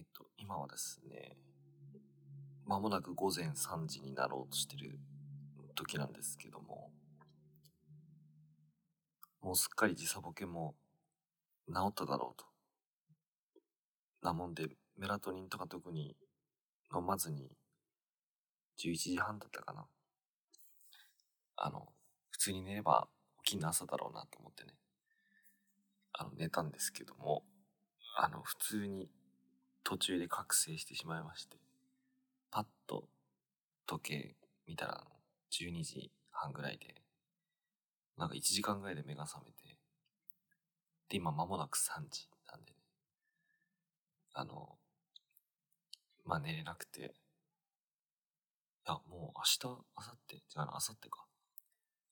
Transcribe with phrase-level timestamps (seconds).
[0.00, 1.36] えっ、と、今はですね、
[2.64, 4.98] まもなく午前3時になろうとしてる
[5.74, 6.90] 時なんですけども、
[9.42, 10.74] もうすっかり時差ボケも
[11.68, 12.46] 治っただろうと。
[14.22, 16.16] なもんで、メラトニンとか特に
[16.94, 17.50] 飲まずに、
[18.82, 19.84] 11時半だったかな。
[21.56, 21.88] あの、
[22.30, 23.06] 普通に寝れば
[23.44, 24.72] 起きんの朝だろうなと思ってね、
[26.14, 27.44] あの、寝たんですけども、
[28.16, 29.10] あの、普通に
[29.84, 31.56] 途中で覚醒してしまいまして、
[32.50, 33.08] パッと
[33.86, 35.04] 時計見たら
[35.50, 36.94] 12時半ぐらいで、
[38.16, 39.76] なんか1時間ぐらいで目が覚めて、
[41.08, 42.78] で、今間もなく3時なんでね、
[44.34, 44.78] あの、
[46.24, 51.26] まあ寝れなくて、いや、もう明日、明後日、違うな、明後日か。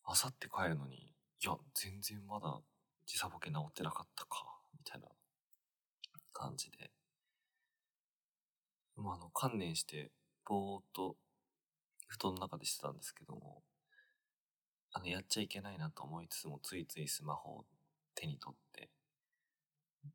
[0.07, 2.61] 明後日帰るのに、いや、全然まだ
[3.07, 5.09] 時差ボケ治ってなかったか、みたいな
[6.33, 6.91] 感じで。
[8.99, 10.11] まあ、あの、観念して、
[10.45, 11.17] ぼーっと
[12.09, 13.63] 布団の中でしてたんですけども、
[14.93, 17.65] あの、やっちゃいけないなと思いつつも、ついついスマホを
[18.15, 18.91] 手に取って、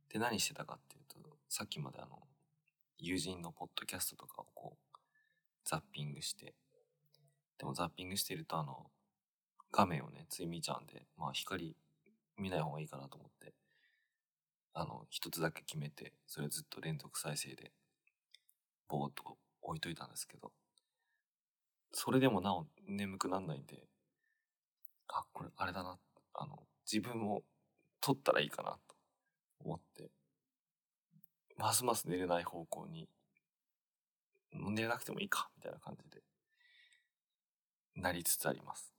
[0.09, 2.19] で、何してたかっていうと、さっきまであの、
[2.97, 4.99] 友人のポッドキャストとかをこう、
[5.65, 6.53] ザッピングして、
[7.58, 8.88] でもザッピングしてるとあの、
[9.71, 11.75] 画面をね、つい見ちゃうんで、まあ光
[12.38, 13.53] 見ない方がいいかなと思って、
[14.73, 17.71] あの、一つだけ決めて、それずっと連続再生で、
[18.88, 20.52] ぼーっと置いといたんですけど、
[21.92, 23.88] それでもなお眠くなんないんで、
[25.08, 25.98] あ、これあれだな、
[26.34, 27.44] あの、自分を
[28.02, 28.95] 撮ったらいいかなと
[29.59, 30.09] 思って、
[31.58, 33.08] ますます寝れない方向に、
[34.52, 36.23] 寝れなくてもいいか、みたいな感じで、
[37.95, 38.94] なりつつあります。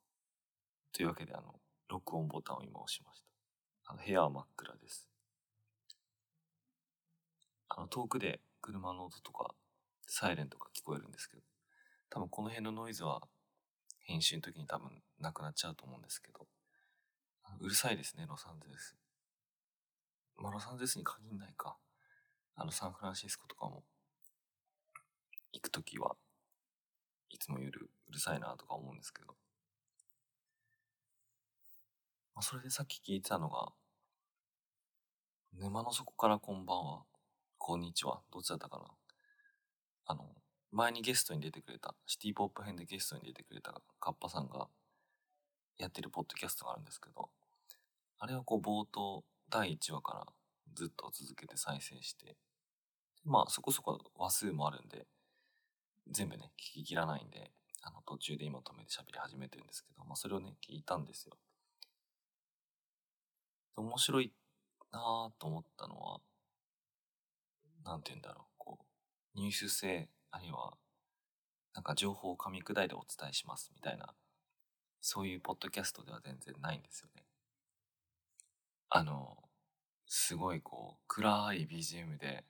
[0.92, 3.22] というわけで、あの、録音ボタンを今押しまし
[3.84, 3.92] た。
[3.92, 5.08] あの、部屋は真っ暗です。
[7.68, 9.54] あの、遠くで車の音とか、
[10.08, 11.42] サイレンとか聞こえるんですけど、
[12.10, 13.22] 多分この辺のノイズは、
[14.06, 16.46] 編集の時に多分なくなっちゃうと思うんですけど、
[17.60, 18.96] うるさいですね、ロサンゼルス。
[20.36, 21.76] まあ、ロサンゼルスに限んないか。
[22.56, 23.82] あの、サンフランシスコとかも、
[25.52, 26.16] 行くときは、
[27.30, 29.36] いつも夜うるさいなとか思うんですけど。
[32.34, 33.72] まあ、それでさっき聞いてたのが、
[35.52, 37.04] 沼の底からこんばんは、
[37.58, 38.84] こんにちは、どっちだったかな。
[40.06, 40.26] あの、
[40.72, 44.68] 前にゲストに出てくれた、シティポップ編でゲストに出てくれたカッパさんが
[45.78, 47.30] やってるポッドキャストがあるんですけど、
[48.18, 50.26] あれはこう冒頭第1話から
[50.74, 52.36] ずっと続けて再生して、
[53.24, 55.06] まあそこそこ話数もあるんで、
[56.10, 57.50] 全部ね、聞き切らないんで、
[57.82, 61.36] あの途中で今止めて喋り始めてるんですけど、まあそれをね、聞いたんですよ。
[63.76, 64.32] 面白い
[64.92, 66.20] なぁと思ったのは、
[67.84, 68.53] なんて言うんだろう、
[69.34, 70.74] こう、ニュース性、あるいは、
[71.74, 74.14] なんか情報を噛み砕いてお伝えしますみたいな、
[75.00, 77.24] そういうポッドキャストでは全然ないんですよね。
[78.88, 79.36] あの、
[80.06, 82.44] すごいこう、暗い BGM で、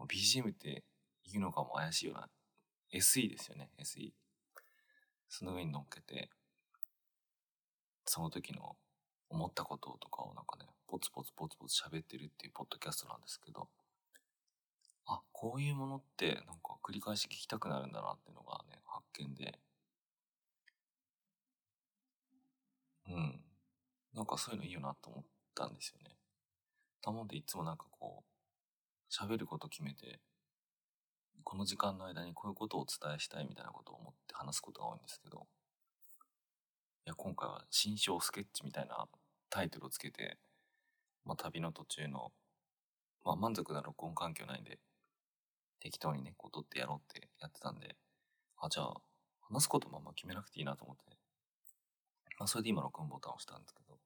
[0.00, 0.84] BGM って
[1.30, 2.28] 言うのかも怪しいような、
[2.92, 4.12] SE ですよね、SE。
[5.28, 6.30] その上に乗っけて、
[8.04, 8.76] その時の
[9.28, 13.68] 思ったこととかをなんかね、ポツポツポツポツ喋ってるっていうポッドキャストなんですけど、
[15.08, 19.58] あ、こういうものってなんか繰り返し聞きたくなるんだなっていうのがね、発見で、
[23.08, 23.40] うん。
[24.14, 25.24] なんかそういうのいいよなと思っ
[25.54, 26.14] たんですよね。
[27.04, 30.20] なのでいつもなんかこう、喋ること決めて、
[31.44, 35.46] この時間の間にこういうことをお伝えしたいみたいなことを思って話すことが多いんですけど、
[37.06, 39.08] いや、今回は新章スケッチみたいな
[39.48, 40.36] タイトルをつけて、
[41.24, 42.32] まあ、旅の途中の、
[43.24, 44.78] まあ、満足な録音環境ないんで、
[45.80, 47.96] 適当にね、こう撮ってやろうってやってたんで、
[48.58, 48.94] あ、じゃあ、
[49.40, 51.16] 話すこともあんま決めなくていいなと思って、
[52.38, 53.98] まあ、それで今録音ボタンを押したんですけど、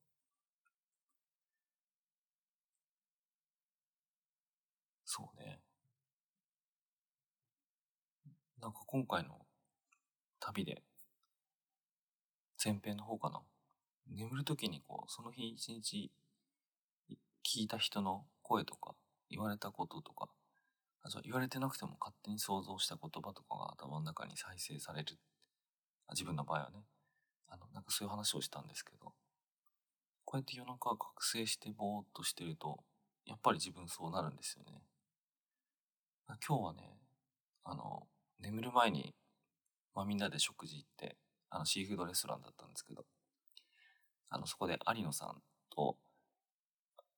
[5.04, 5.60] そうね。
[8.60, 9.40] なんか今回の
[10.40, 10.82] 旅で
[12.64, 13.42] 前編の方かな。
[14.08, 16.10] 眠るときにこう、その日一日
[17.44, 18.94] 聞いた人の声とか、
[19.28, 20.28] 言われたこととか、
[21.04, 25.18] あと言われてなくても勝手に想像した言葉とかが頭の中に再生される。
[26.10, 26.84] 自分の場合はね。
[27.48, 29.12] あの、なんかそういう話をしたんですけど、
[30.24, 32.82] こうやって夜中覚醒してぼーっとしてると、
[33.26, 34.80] やっぱり自分そうなるんですよね。
[36.46, 36.96] 今日はね、
[37.64, 38.06] あの、
[38.40, 39.14] 眠る前に、
[39.94, 41.16] まあみんなで食事行って、
[41.50, 43.04] あの、シーフードレストランだったんですけど、
[44.30, 45.98] あの、そこで有野さんと、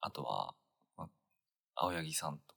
[0.00, 0.54] あとは、
[0.96, 1.08] まあ、
[1.76, 2.53] 青柳さんと、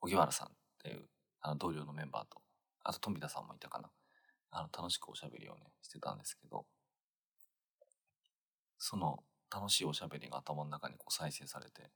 [0.00, 0.50] 荻原さんっ
[0.82, 1.08] ていう
[1.40, 2.42] あの同僚のメンバーと、
[2.84, 3.90] あと富田さんもいたかな。
[4.52, 6.66] あの楽しくおしゃべりをね、してたんですけど、
[8.78, 9.22] その
[9.54, 11.90] 楽しいおしゃべりが頭の中にこう再生されて、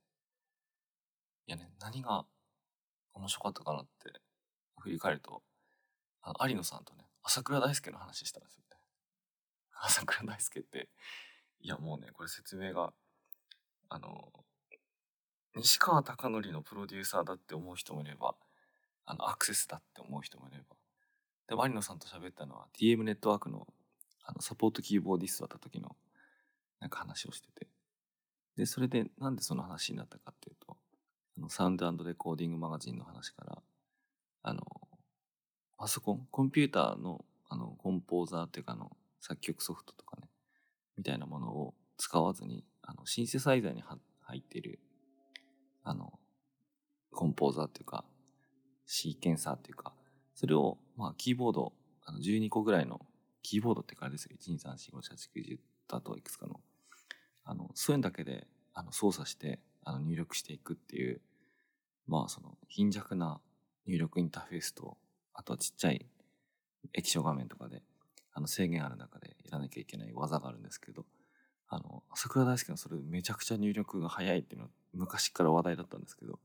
[1.47, 2.25] いやね、何が
[3.15, 4.21] 面白かったかなって
[4.81, 5.43] 振り返ると、
[6.23, 8.77] あの、有野さんとね、朝倉大輔の話したんですよね。
[9.83, 10.89] 朝倉大輔って、
[11.61, 12.93] いやもうね、これ説明が、
[13.89, 14.33] あの、
[15.57, 18.35] 西川貴教のプロデューサーだって思う人もいれば、
[19.07, 20.77] あの、アクセスだって思う人もいれば。
[21.49, 23.67] で、有野さんと喋ったのは TM ネットワークの
[24.27, 25.95] あのサポートキーボーディストだった時の
[26.81, 27.67] なんか話をしてて。
[28.57, 30.77] で、それでなんでその話になったかっていうと、
[31.37, 33.59] あのサウンドレコーディングマガジンの話から、
[34.43, 34.63] あの、
[35.77, 38.91] パソコン、コンピューターのあのコンポーザーっていうかあの
[39.21, 40.29] 作曲ソフトとかね、
[40.97, 43.83] みたいなものを使わずに、あのシンセサイザーに
[44.23, 44.79] 入っている、
[45.85, 46.19] あの、
[47.13, 48.05] コンポーザーっていうか、
[48.87, 49.93] シーケンサーっていうか、
[50.35, 51.73] それを、まあ、キーボード、
[52.05, 53.01] あの12個ぐらいの、
[53.43, 54.37] キーボードってかあれですよ。
[54.37, 55.59] 1、2、3、4、5、6、7、9、10
[55.89, 56.61] だといくつかの、
[57.45, 61.21] あの、そういうのだけで、あの、操作して、あの、入力していくっていう、
[62.07, 63.41] まあ、その、貧弱な
[63.87, 64.97] 入力インターフェースと、
[65.35, 66.07] あとはちっちゃい
[66.95, 67.83] 液晶画面とかで、
[68.33, 71.05] あの、制限ある中でやらなきゃいけない技があるんですけど、
[71.69, 76.39] あの、桜大好きのそれめちゃくちゃ入力が早いっていうの昔から話題だったんですけど、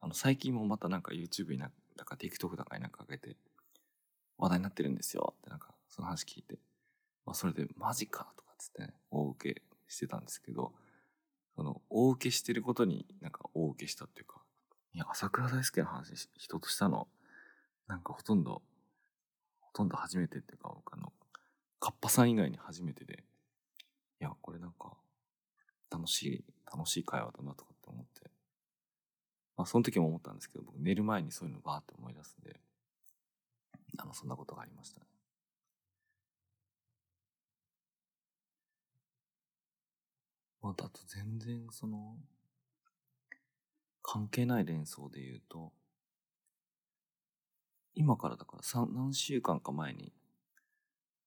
[0.00, 3.36] あの、最近もまたなんか YouTube になだか TikTok だかになんか上げて
[4.38, 6.58] 話題になってるんですよってなんかその話聞いて、
[7.24, 10.72] まあそれでマジかとかっつってね、大受けしてたんですけど、
[11.56, 14.40] その大受けしてることになんか大受けしたっていうか、
[14.92, 17.08] いや、朝倉大輔の話人としたの、
[17.86, 18.62] なんかほとんど、
[19.60, 21.12] ほとんど初めてっていうか、僕あの、
[21.80, 23.24] カッパさん以外に初めてで、
[24.20, 24.92] いや、これなんか、
[25.90, 27.73] 楽しい、楽しい会話だなとか、
[29.64, 32.60] まあ、その時も思ったんですけど、僕寝る前にそういうのバーって思い出すんで、
[33.96, 35.06] あの、そんなことがありましたね。
[40.60, 42.14] まあ、だと全然その、
[44.02, 45.72] 関係ない連想で言うと、
[47.94, 50.12] 今からだから何週間か前に、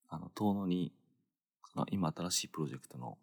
[0.10, 0.94] あの、遠野に、
[1.74, 3.18] その今新しいプロジェクトの、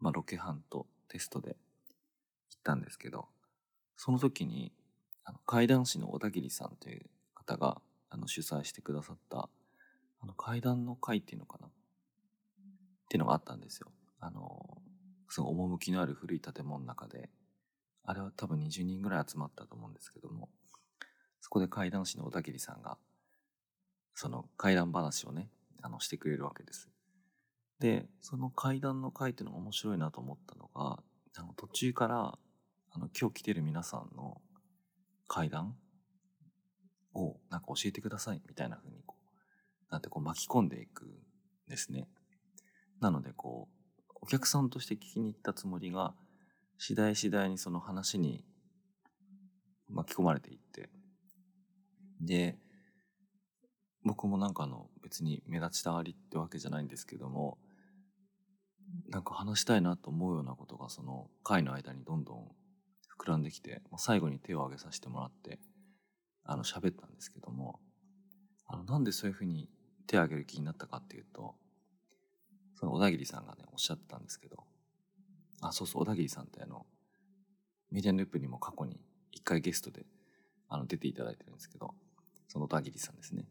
[0.00, 3.28] まあ、ロケハンとテストで行ったんですけど、
[3.96, 4.72] その時に、
[5.24, 9.48] あの、怪談師の小田切さんという方が、あの、主催してくださった、
[10.20, 11.66] あの、怪談の会っていうのかな？
[11.66, 11.70] っ
[13.08, 13.92] ていうのがあったんですよ。
[14.20, 14.82] あの、
[15.28, 17.30] すごい趣のある古い建物の中で、
[18.04, 20.48] あれは多分20人ぐらい集まったと思うんですけども、
[21.40, 22.98] そこで怪談師の小田切さんが、
[24.14, 25.50] その怪談話をね、
[25.82, 26.88] あの、してくれるわけです。
[27.78, 31.02] で、その怪談の会っていうのが面白いなと思ったのが、
[31.36, 32.38] あの、途中から、
[32.96, 34.40] あの、今日来てる皆さんの
[35.28, 35.76] 階段
[37.12, 41.08] をなんか教えてくださいみたいな風にこう、なんてこう巻き込んでいくん
[41.68, 42.08] ですね。
[42.98, 43.68] なのでこ
[44.08, 46.14] う、お客さんとして聞きに行ったつもりが、
[46.78, 48.42] 次第次第にその話に
[49.90, 50.88] 巻き込まれていって、
[52.22, 52.56] で、
[54.04, 57.58] 僕もなんかあの別に目立ちたがりってわけじゃないんですけども、
[59.10, 62.48] なんか話したいなと思うようなことがその会の間にどんどん
[63.26, 65.58] 膨らんできて、最後に手を挙げさせてもらって、
[66.44, 67.80] あの、喋ったんですけども、
[68.66, 69.68] あの、なんでそういうふうに
[70.06, 71.56] 手を挙げる気になったかっていうと、
[72.78, 74.64] その小田切さんがね、おっしゃってたんですけど、
[75.60, 76.86] あ、そうそう、小田切さんってあの、
[77.90, 79.00] メディアヌープにも過去に
[79.32, 80.06] 一回ゲストで、
[80.68, 81.94] あの、出ていただいてるんですけど、
[82.48, 83.44] その小田切さんですね。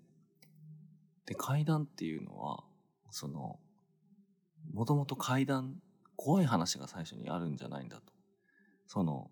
[1.26, 2.64] で、階段っていうのは、
[3.10, 3.60] その、
[4.74, 5.82] もともと階段、
[6.16, 8.14] 怖い話が最初にあるんじゃないんだと。
[8.88, 9.32] その、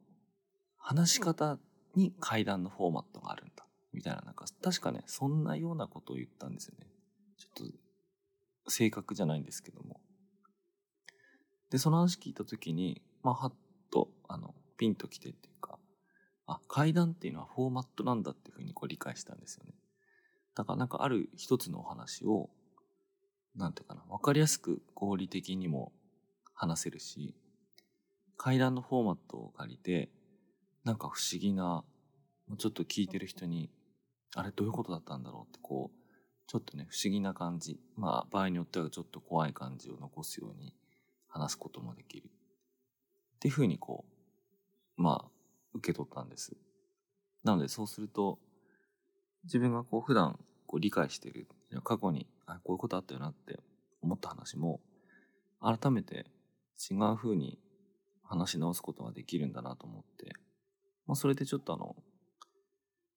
[0.83, 1.57] 話し方
[1.95, 3.65] に階段のフォーマットがあるんだ。
[3.93, 6.87] みたいな、なんか、確かね、そんなようなことを言ったんですよね。
[7.37, 7.71] ちょっ
[8.65, 10.01] と、正確じゃないんですけども。
[11.69, 13.53] で、その話聞いたときに、まあ、はっ
[13.91, 15.79] と、あの、ピンときてっていうか、
[16.47, 19.73] あ、階段っていうのはフォーマットなんだっていうふうにこう理解したんですよね。
[20.55, 22.49] だからなんかある一つのお話を、
[23.55, 25.93] なんていうかな、わかりやすく合理的にも
[26.53, 27.35] 話せるし、
[28.37, 30.09] 階段のフォーマットを借りて、
[30.83, 31.83] なんか不思議な、
[32.57, 33.69] ちょっと聞いてる人に、
[34.35, 36.03] あれどういうことだったんだろうってこう、
[36.47, 37.79] ちょっとね、不思議な感じ。
[37.95, 40.75] まあ、場合によってはちょっと怖い感じを残すように
[41.27, 42.25] 話すこともできる。
[42.25, 44.05] っていうふうにこ
[44.97, 45.31] う、まあ、
[45.73, 46.55] 受け取ったんです。
[47.43, 48.39] なので、そうすると、
[49.45, 51.47] 自分がこう、普段こう理解してる、
[51.83, 53.59] 過去に、あ、こういうことあったよなって
[54.01, 54.81] 思った話も、
[55.61, 56.25] 改めて
[56.91, 57.57] 違うふうに
[58.23, 60.33] 話し直すことができるんだなと思って、
[61.05, 61.95] まあ、それでちょっとあの、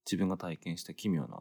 [0.06, 1.40] 自分が体験した奇妙な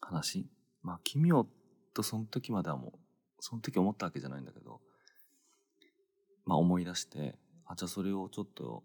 [0.00, 0.46] 話。
[0.82, 1.46] まあ奇妙
[1.94, 2.98] とその時まではもう
[3.40, 4.80] その時思ったわけじゃないんだけど
[6.44, 7.34] まあ思い出して
[7.66, 8.84] あじゃあそれをちょっと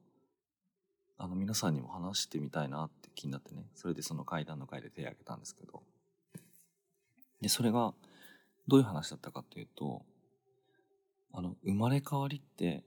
[1.17, 3.67] あの皆さんにも話してみたいなって気になってね。
[3.75, 5.83] それでその階段の階で手を挙げたんですけど。
[7.41, 7.93] でそれが
[8.67, 10.03] どういう話だったかっていうと
[11.33, 12.83] あの生まれ変わりって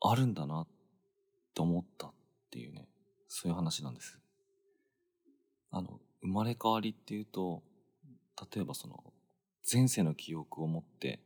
[0.00, 0.66] あるんだなっ
[1.54, 2.12] て思ったっ
[2.50, 2.88] ていうね
[3.28, 4.18] そういう話なんです。
[5.70, 7.62] あの生まれ変わりっていうと
[8.54, 9.02] 例えばその
[9.70, 11.20] 前世の記憶を持って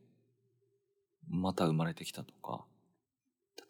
[1.28, 2.64] また生まれてきたとか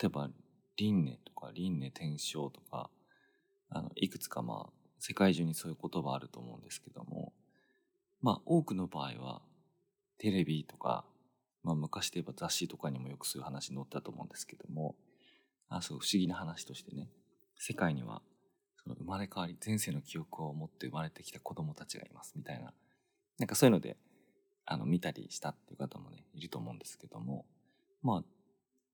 [0.00, 0.30] 例えば
[0.76, 2.90] 輪廻とか輪廻転生とか
[3.70, 7.32] あのいくつかまあ世界中にそういう言葉あると思うんですけども
[8.22, 9.42] まあ多くの場合は
[10.18, 11.04] テレビとか、
[11.62, 14.96] まあ、昔で言えば雑誌とかにもよくそういう話載ったと思うんですけども
[15.68, 17.08] あそう不思議な話としてね。
[17.56, 18.22] 世界には
[18.82, 22.34] その生まれ変わり前世の記憶を持って生まれてきた子供たちがいます。
[22.36, 22.72] みたいな。
[23.38, 23.96] なんかそういうので
[24.64, 27.46] あの見たりしたっていう方もねいると思うんですけども。
[28.02, 28.24] まあ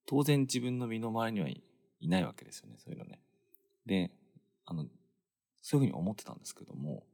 [0.07, 1.63] 当然自分の身の回りにはい
[2.09, 2.77] ないわけですよね。
[2.79, 3.21] そういうのね。
[3.87, 4.11] で
[4.65, 4.87] あの
[5.63, 7.05] そういうふうに思ってたんですけども。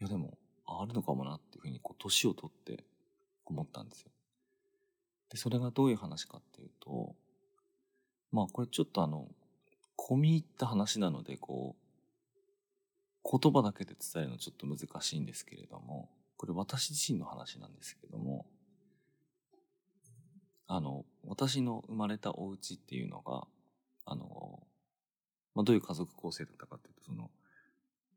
[0.00, 0.36] いやでも
[0.66, 2.84] あるのかもなっていうふうにこう年を取って
[3.44, 4.10] 思ったんですよ。
[5.30, 7.14] でそれがどういう話かっていうと
[8.32, 9.28] まあこれちょっとあの
[9.98, 18.46] 込み入った話なのでこう言葉だけで伝えるのちょっと難しいんですけれどもこれ私自身の話なんですけども
[20.66, 23.46] あの私の生まれたお家っていうのが
[24.06, 24.60] あの、
[25.54, 27.30] まあ、どういう家族構成だったかっていうとその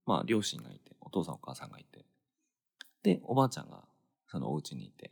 [0.06, 2.06] まあ両親がいてお父さんお母さんがいて
[3.04, 3.84] でおばあちゃんが
[4.28, 5.12] そのお家にいて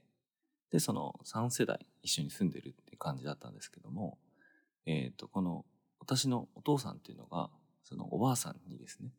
[0.72, 4.18] でその3世代一緒に住んでるって感じだったんですけども
[4.86, 5.66] えっ、ー、とこの
[6.00, 7.50] 私のお父さんっていうのが
[7.84, 9.12] そのおばあさんにですね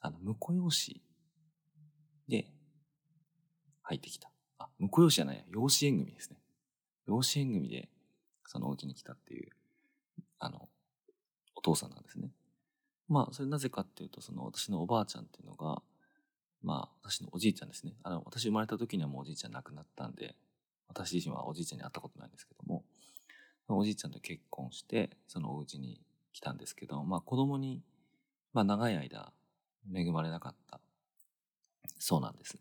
[0.00, 1.02] あの婿養子
[2.28, 2.46] で
[3.82, 4.30] 入ってきた。
[4.58, 6.36] あ婿養子じゃない養子縁組ですね。
[7.06, 7.88] 養子縁組で
[8.46, 9.50] そのお家に来たっていう
[10.38, 10.68] あの
[11.54, 12.30] お父さんなんですね。
[13.08, 15.82] まあそれなぜかっていうとその私のおばあちゃんっていうのが
[16.62, 17.94] まあ私のおじいちゃんですね。
[18.02, 20.36] あの私生まれた時にはもうおじいちゃん亡くなったんで
[20.88, 22.84] 私自身はおじいちゃんに会ったことないんですけども
[23.76, 26.00] おじいちゃんと結婚してそのお家に
[26.32, 27.82] 来たんですけどまあ子供に
[28.52, 29.32] まあ長い間
[29.94, 30.80] 恵まれなかった
[31.98, 32.58] そうなんです。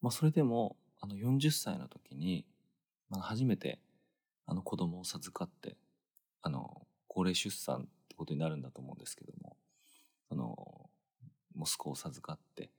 [0.00, 2.44] まあそれでもあの40歳の時に、
[3.10, 3.80] まあ、初めて
[4.46, 5.76] あの子供を授かって
[6.42, 9.56] あの高齢出産ってことになるんだと思うんですけども
[10.30, 10.90] あの
[11.56, 12.70] 息子を授かって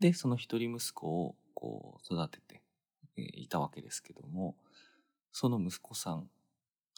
[0.00, 2.62] でその一人息子をこう育てて
[3.16, 4.56] いたわけですけども
[5.32, 6.28] その息子さん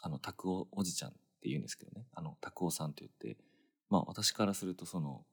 [0.05, 2.05] あの拓夫おじちゃんって言うんですけどね。
[2.13, 3.41] あの拓夫さんって言って
[3.89, 5.23] まあ私からするとその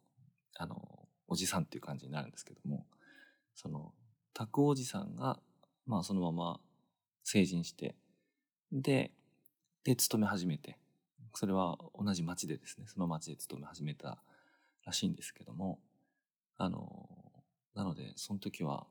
[0.56, 2.86] あのおじさんっていう感じになるんですけども
[3.56, 3.92] その
[4.32, 5.40] 拓夫おじさんが
[5.86, 6.60] まあそのまま
[7.24, 7.96] 成人して
[8.70, 9.10] で
[9.82, 10.78] で勤め始めて
[11.34, 14.22] それは同じ町でですねその町で勤め始めた
[14.86, 15.80] らしいんですけども
[16.58, 17.08] あの
[17.74, 18.86] なのでその時は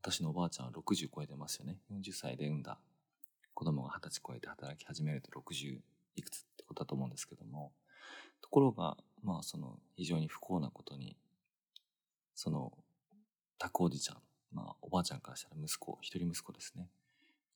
[0.00, 1.78] 私のおばあちゃんは60超えてますよね。
[1.90, 2.78] 40歳で産んだ
[3.54, 5.78] 子供が20歳超えて働き始めると60
[6.16, 7.72] いくつってことだと思うんですけども
[8.42, 11.16] ところがまあその非常に不幸なことに
[12.34, 12.72] その
[13.58, 14.16] 拓おじちゃん、
[14.52, 16.88] まあ、おばあちゃんからしたら息子一人息子ですね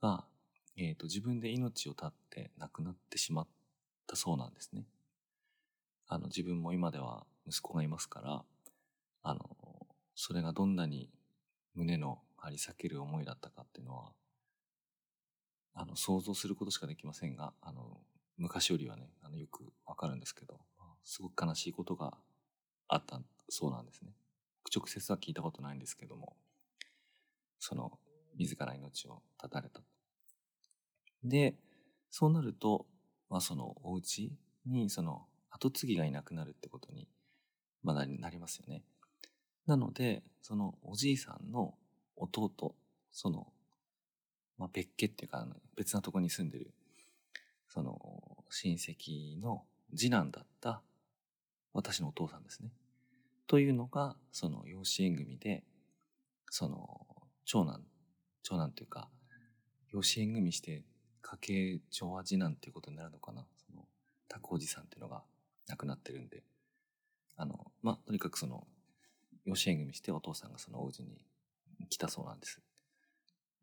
[0.00, 0.24] が、
[0.76, 3.46] えーと、自分で命を絶って亡くなってしまっ
[4.06, 4.84] たそうなんですね。
[6.06, 8.42] あの自分も今では息子がいますから
[9.22, 9.40] あの
[10.14, 11.10] それがどんなに
[11.74, 14.12] 胸の張り裂ける思いだったかっていうのは
[15.80, 18.00] あの想像することしかできませんがあの
[18.36, 20.58] 昔よりはねあのよくわかるんですけど
[21.04, 22.14] すごく悲しいことが
[22.88, 24.10] あったそうなんですね。
[24.74, 26.36] 直接は聞いたことないんですけども
[27.60, 27.92] その
[28.36, 29.80] 自ら命を絶たれた
[31.24, 31.54] で
[32.10, 32.86] そうなると、
[33.30, 34.32] まあ、そのお家
[34.66, 37.08] にその跡継ぎがいなくなるってことに、
[37.82, 38.82] まあ、なりますよね。
[39.66, 41.74] なのでそのおじいさんの
[42.16, 42.74] 弟
[43.10, 43.46] その、
[44.58, 45.46] まあ、別家っていうか
[45.76, 46.72] 別なとこに住んでる
[47.68, 50.82] その親戚の次男だった
[51.72, 52.70] 私のお父さんですね。
[53.46, 55.64] というのがその養子縁組で
[56.50, 57.06] その
[57.44, 57.82] 長男
[58.42, 59.08] 長男というか
[59.90, 60.82] 養子縁組して
[61.22, 63.84] 家計上和次男っていうことになるのかなその
[64.28, 65.22] 拓おじさんっていうのが
[65.68, 66.42] 亡くなってるんで
[67.36, 68.66] あのまあとにかくその
[69.44, 71.24] 養子縁組してお父さんがそのお家に
[71.88, 72.60] 来たそうなんです。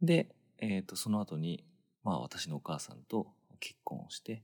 [0.02, 1.64] で、えー、とその後に
[2.04, 3.28] まあ私のお母さんと
[3.60, 4.44] 結婚をして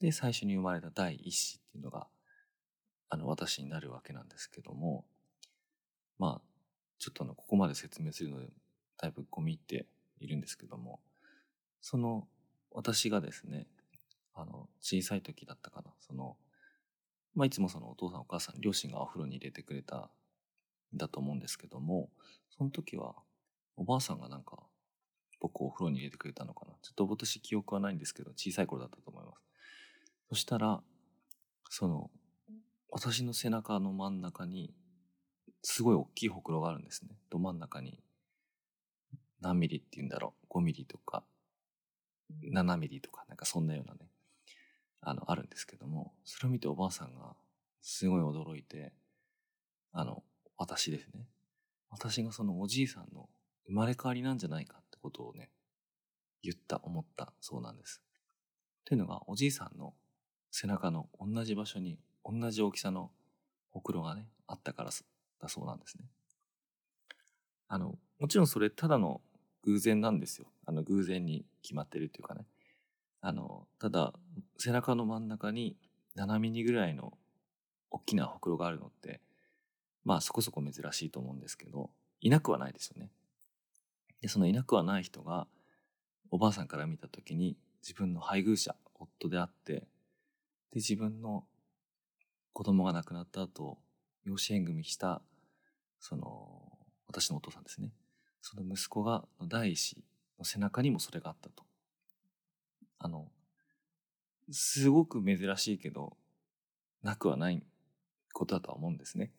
[0.00, 2.06] で最初に生まれた第一子っていうのが
[3.08, 5.04] あの、私になるわけなんですけども、
[6.18, 6.42] まあ、
[6.98, 8.48] ちょっとあの、ここまで説明するので、
[8.98, 9.86] だいぶ込み入って
[10.18, 11.00] いるんですけども、
[11.80, 12.26] その、
[12.70, 13.66] 私がですね、
[14.34, 16.36] あの、小さい時だったかな、その、
[17.34, 20.10] まあ、いつもそのお父さんお母さん、両親がお風呂に入れてくれた
[20.94, 22.10] んだと思うんですけども、
[22.56, 23.14] その時は、
[23.76, 24.58] おばあさんがなんか、
[25.40, 26.72] 僕をお風呂に入れてくれたのかな。
[26.82, 29.42] ちょっと私記憶はないんですけど、小さい頃だったと思います。
[30.30, 30.82] そしたら、
[31.70, 32.10] その、
[32.90, 34.74] 私の背中の真ん中に、
[35.62, 37.10] すごい大きいほくろがあるんですね。
[37.30, 38.02] ど真ん中に、
[39.40, 40.58] 何ミリって言うんだろう。
[40.58, 41.24] 5ミリとか、
[42.52, 44.08] 7ミリとか、なんかそんなようなね、
[45.00, 47.36] あの、あるんですけども、それを見ておばあさんが、
[47.82, 48.92] すごい驚いて、
[49.92, 50.24] あの、
[50.56, 51.26] 私ですね。
[51.90, 53.28] 私がそのおじいさんの
[53.66, 55.50] 生まれ変わりなんじゃないかことをね、
[56.42, 58.02] 言った、思ったそうなんです。
[58.84, 59.94] というのが、おじいさんの
[60.50, 63.12] 背中の同じ場所に同じ大きさの
[63.70, 64.90] ほくろがね、あったから
[65.40, 66.06] だそうなんですね。
[67.68, 69.20] あの、もちろんそれただの
[69.62, 70.48] 偶然なんですよ。
[70.64, 72.46] あの、偶然に決まってるっていうかね。
[73.20, 74.12] あの、ただ、
[74.58, 75.76] 背中の真ん中に
[76.16, 77.16] 7ミリぐらいの
[77.90, 79.20] 大きなほくろがあるのって、
[80.04, 83.10] まあそこそこ珍しいと思うんですけど、いなくはないですよね。
[84.20, 85.46] で、そのいなくはない人が、
[86.30, 89.86] おばあさんから見た時に自分の配偶者、夫であって、で、
[90.76, 91.44] 自分の
[92.52, 93.78] 子供が亡くなった後、
[94.24, 95.22] 養子縁組した、
[96.00, 96.72] その、
[97.06, 97.92] 私のお父さんですね。
[98.42, 100.04] その息子が、第一子
[100.38, 101.64] の背中にもそれがあったと。
[102.98, 103.30] あの、
[104.50, 106.16] すごく珍しいけど、
[107.02, 107.62] なくはない
[108.32, 109.32] ことだとは思うんですね。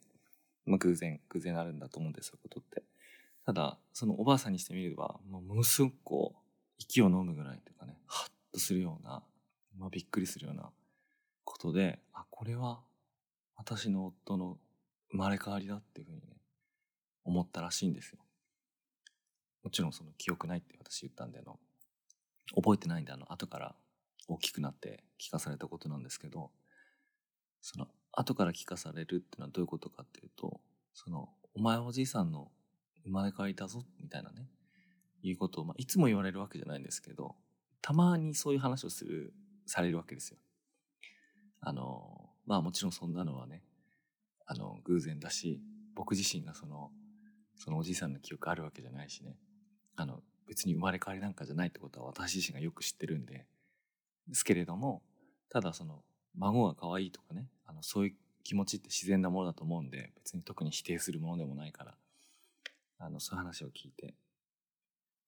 [0.65, 2.83] まあ、偶然、偶然あるんだと思うんですよ、ことって。
[3.47, 6.39] ただ、そのおばあさんにしてみれば、もうものすごくこう、
[6.79, 9.23] 息を飲むぐらいというかね、ハッとするような、
[9.77, 10.69] まあ、びっくりするような
[11.45, 12.81] ことで、あ、これは
[13.55, 14.57] 私の夫の
[15.11, 16.35] 生まれ変わりだっていうふうにね、
[17.23, 18.19] 思ったらしいんですよ。
[19.63, 21.57] もちろんその記憶ないって私言ったんであの、
[22.53, 23.75] 覚えてないんであの、後から
[24.27, 26.51] 大きくなって聞かされたことなんですけど、
[27.61, 30.59] その、後から聞かされるっていうのはどういうことかっていうと、
[30.93, 32.51] その、お前おじいさんの
[33.07, 34.49] 生まれ変わりだぞ、みたいなね、
[35.23, 37.35] いうことを、まあ、いつも言われるわけじゃないんですけど、
[37.81, 39.33] たまにそういう話をする、
[39.65, 40.37] されるわけですよ。
[41.59, 43.63] あの、まあもちろんそんなのはね、
[44.45, 45.61] あの、偶然だし、
[45.95, 46.91] 僕自身がその、
[47.55, 49.37] そのおじいさんの記憶あるわけじゃないしね、
[49.95, 53.45] あの、別に生まれ変わりなんかじゃないってことは私自身がよく知ってるんで、
[54.27, 55.01] ですけれども、
[55.49, 56.03] ただその、
[56.35, 61.97] 孫が可愛いとかね、あの、そういう気持ちって自然なものだと思うんで、別に特に否定するものでもないから、
[62.99, 64.15] あの、そういう話を聞いて。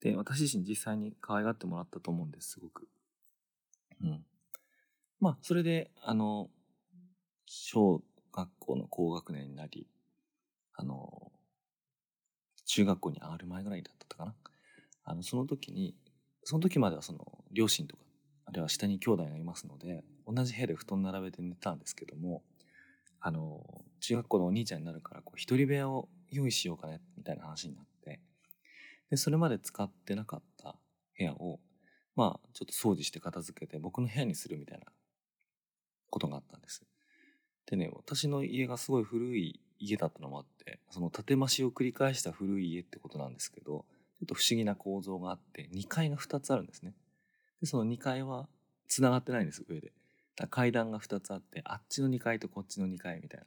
[0.01, 2.87] で、私自身実際に可愛がってもらったと思うんです、すごく。
[4.01, 4.25] うん。
[5.19, 6.49] まあ、それで、あの、
[7.45, 8.01] 小
[8.31, 9.87] 学校の高学年になり、
[10.73, 11.31] あの、
[12.65, 14.35] 中学校に上がる前ぐらいだったかな。
[15.03, 15.95] あの、その時に、
[16.43, 18.03] その時まではその、両親とか、
[18.45, 22.43] あるいは下に兄弟がいますので、同じ部屋で布団並べて寝たんですけども、
[23.19, 28.19] あの、中学校のお兄ちゃんになるから、こう、一人部屋を用意しようかね、みたいな話になって、
[29.09, 30.75] で、それまで使ってなかった
[31.17, 31.59] 部屋を、
[32.15, 34.85] まあ、ちょっと掃除して片付けて僕の部屋にするみたいな
[36.09, 36.83] ことがあったんです。
[37.65, 43.85] でね、私の家がすごい古い家だったのもあって、その建て増しを繰り返した古い家ってことなんですけど、
[44.19, 46.93] ちょっと不思議な構造があって、2階が2つあるんですね。
[47.61, 48.47] で、その2階は
[48.87, 49.93] 繋がってないんです、上で。
[50.49, 53.45] 階段が2つあって、あっちの2階とこっちの2階みたいな、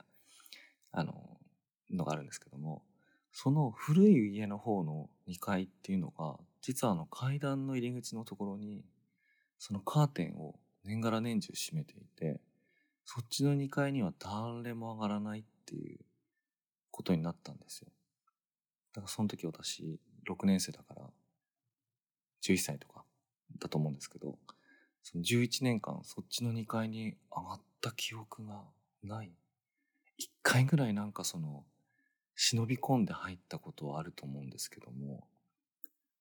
[0.93, 1.32] あの、
[1.97, 2.83] のがあるんですけども、
[3.33, 8.85] その古い家の方の2階っていうのが、実はあの階段の入り口のところに、
[9.59, 12.41] そのカーテンを年がら年中閉めていて、
[13.05, 16.01] そっちの2階には誰も上がらないっていう
[16.91, 17.89] ことになったんですよ。
[18.93, 21.03] だからその時私6年生だから
[22.43, 23.05] 11歳とか
[23.59, 24.39] だと思うんですけど、
[25.03, 28.63] その11年間そっちの2階に上がった記憶が
[29.03, 29.33] ない。
[30.21, 31.65] 1回ぐらいなんかその
[32.45, 35.29] 忍び込んで入ったことはあると思うんですけども、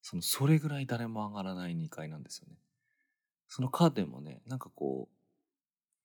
[0.04, 2.58] そのそれぐらい誰も上がらない2階なんですよね。
[3.48, 5.16] そのカーテンもね、なんかこう、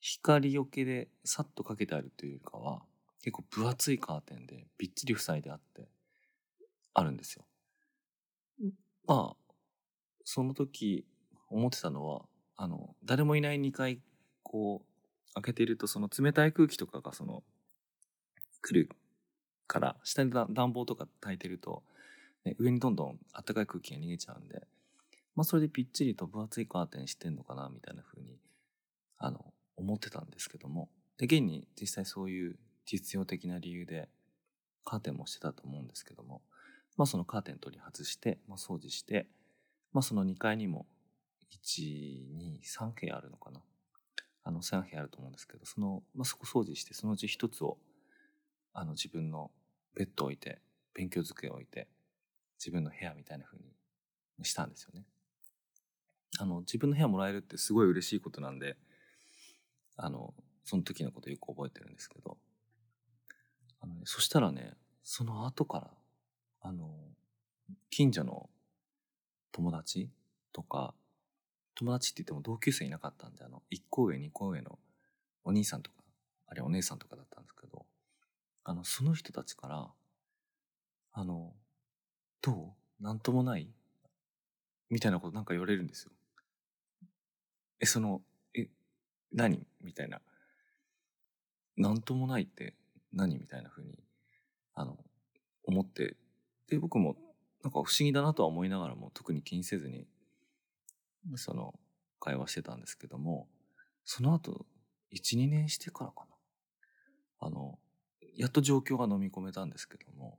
[0.01, 2.83] 光よけでさっとかけてあるというかは、
[3.21, 5.87] 結構分厚いカーテンでびっちり塞いであって、
[6.95, 7.45] あるんですよ。
[9.07, 9.53] まあ、
[10.25, 11.05] その時
[11.49, 12.23] 思ってたのは、
[12.57, 14.01] あの、誰もいない2階、
[14.43, 17.45] こう、開けていると、その冷たい空気とかがその、
[18.63, 18.89] 来る
[19.67, 21.83] から、下に暖房とか焚いてると、
[22.45, 24.63] ね、上にどんどん暖かい空気が逃げちゃうんで、
[25.35, 28.39] まあそれでぴっちりと分厚いカーテンしてんのかな、みたいな風に、
[29.19, 34.09] あの、思ってたんですけども、で、現に実際そういう実用的な理由で
[34.85, 36.43] カーテンもしてたと思うんですけども、
[36.97, 39.27] まあそのカーテン取り外して、まあ掃除して、
[39.93, 40.87] まあその2階にも
[41.53, 43.61] 1、2、3部屋あるのかな。
[44.45, 47.79] あの3部屋あると思うんですけど、その、まあそこ掃除して、そのうち1つを、
[48.79, 49.51] あの自分の
[49.95, 50.61] ベッドを置いて、
[50.93, 51.89] 勉強机を置いて、
[52.59, 55.07] 自分の部屋みたいな風にしたんですよね。
[56.39, 58.77] あの、自分の部屋もらえるってすごい嬉しいことなんで、
[59.97, 60.35] あの、
[60.65, 62.37] その時のことよく覚えてるんですけど、
[63.81, 65.91] あのね、そしたらね、その後から、
[66.61, 66.91] あの、
[67.89, 68.51] 近所の
[69.53, 70.11] 友達
[70.53, 70.93] とか、
[71.77, 74.79] 友達って言っても同級生いなかったんで、あの、1個上、2個上の
[75.45, 75.97] お兄さんとか、
[76.49, 77.86] あれお姉さんとかだったんですけど、
[78.69, 79.87] あの、その人たちから、
[81.13, 81.53] あの、
[82.43, 83.03] どう？
[83.03, 83.69] なんともない？
[84.91, 86.11] みたいなことなんか言われるんですよ。
[87.79, 88.23] え、その、
[88.57, 88.67] え、
[89.33, 89.65] 何？
[89.81, 90.21] みたいな。
[91.77, 92.75] なんともないって
[93.13, 93.39] 何？
[93.39, 94.01] みたいな風に、
[94.75, 94.99] あの、
[95.63, 96.17] 思って、
[96.69, 97.15] で、僕も
[97.63, 100.09] なんか不思議だなとは思いながらも特に気にせずに、
[101.37, 101.79] その、
[102.19, 103.47] 会話してたんですけども、
[104.05, 104.67] その後、
[105.13, 106.27] 1、2年してからか
[107.41, 107.47] な。
[107.47, 107.79] あの、
[108.37, 110.39] やっと状況が飲み込めたんですけども、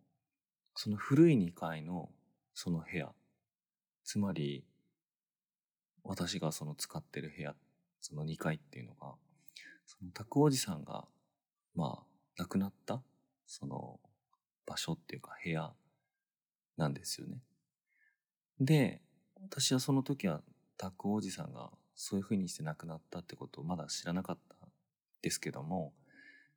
[0.76, 2.10] その古い2階の
[2.54, 3.12] その部屋、
[4.04, 4.64] つまり、
[6.04, 7.56] 私がその使ってる部屋、
[8.00, 9.16] その2階っていうのが、
[9.86, 11.06] その拓おじさんが、
[11.76, 12.04] まあ、
[12.38, 13.02] 亡くなった、
[13.48, 14.00] その
[14.66, 15.74] 場所っていうか部屋
[16.78, 17.40] なんですよね。
[18.60, 19.02] で、
[19.42, 20.42] 私はその時は
[20.78, 24.56] 拓おじさんがそういう風にして亡くなったってことをまだ知らなかった
[25.22, 25.94] ですけども、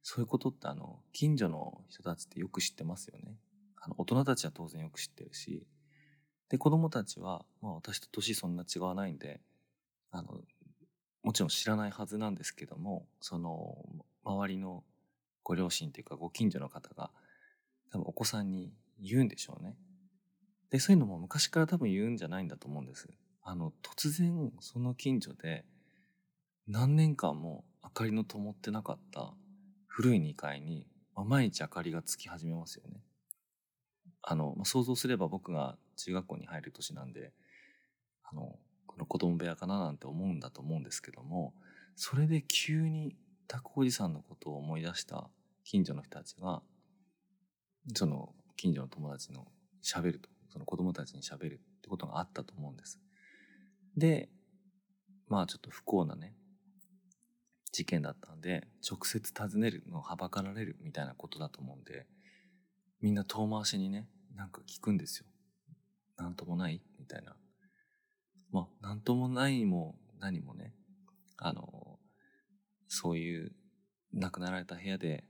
[0.03, 3.37] そういうことってあの、近所の人たちってよく知ってますよね。
[3.77, 5.67] あの、大人たちは当然よく知ってるし、
[6.49, 9.41] で、子供たちは、まあ私と年そんな違わないんで、
[10.11, 10.41] あの、
[11.23, 13.85] もちろん知らないはずなんですけども、その、
[14.25, 14.85] 周りの
[15.43, 17.11] ご両親というかご近所の方が、
[17.91, 19.77] 多分お子さんに言うんでしょうね。
[20.71, 23.09] で、そういうのも昔から多分言うんじゃないんだと思うんです。
[23.43, 25.65] あの、突然、その近所で、
[26.67, 29.35] 何年間も明かりの灯ってなかった
[30.01, 33.03] 古い2階に、ま毎日明かりがつき始めますよね。
[34.23, 37.35] あの、ま想像すれば僕が中学校に入る年なんで、
[38.25, 41.53] あの、この子供部屋かななんて思うんだと思うんですけども、
[41.97, 43.15] それで急に
[43.47, 45.29] タコおじさんのことを思い出した
[45.65, 46.63] 近所の人たちが、
[47.95, 49.49] その近所の友達の
[49.85, 52.99] 喋ると、その子供たちに喋るってことがあったと思うんです。
[53.99, 54.31] で、
[55.29, 56.33] まあちょっと不幸なね、
[57.73, 62.07] 事件だったんで、直接尋ねるのをはばかられるみたいなことだと思うんで、
[63.01, 65.27] みんな遠回しにね、なんか聞くんですよ。
[66.17, 66.83] なんともない？
[66.99, 67.37] みたいな。
[68.51, 70.75] まあ、なんともないも何もね、
[71.37, 71.99] あの、
[72.89, 73.53] そういう
[74.13, 75.25] 亡くなられた部屋で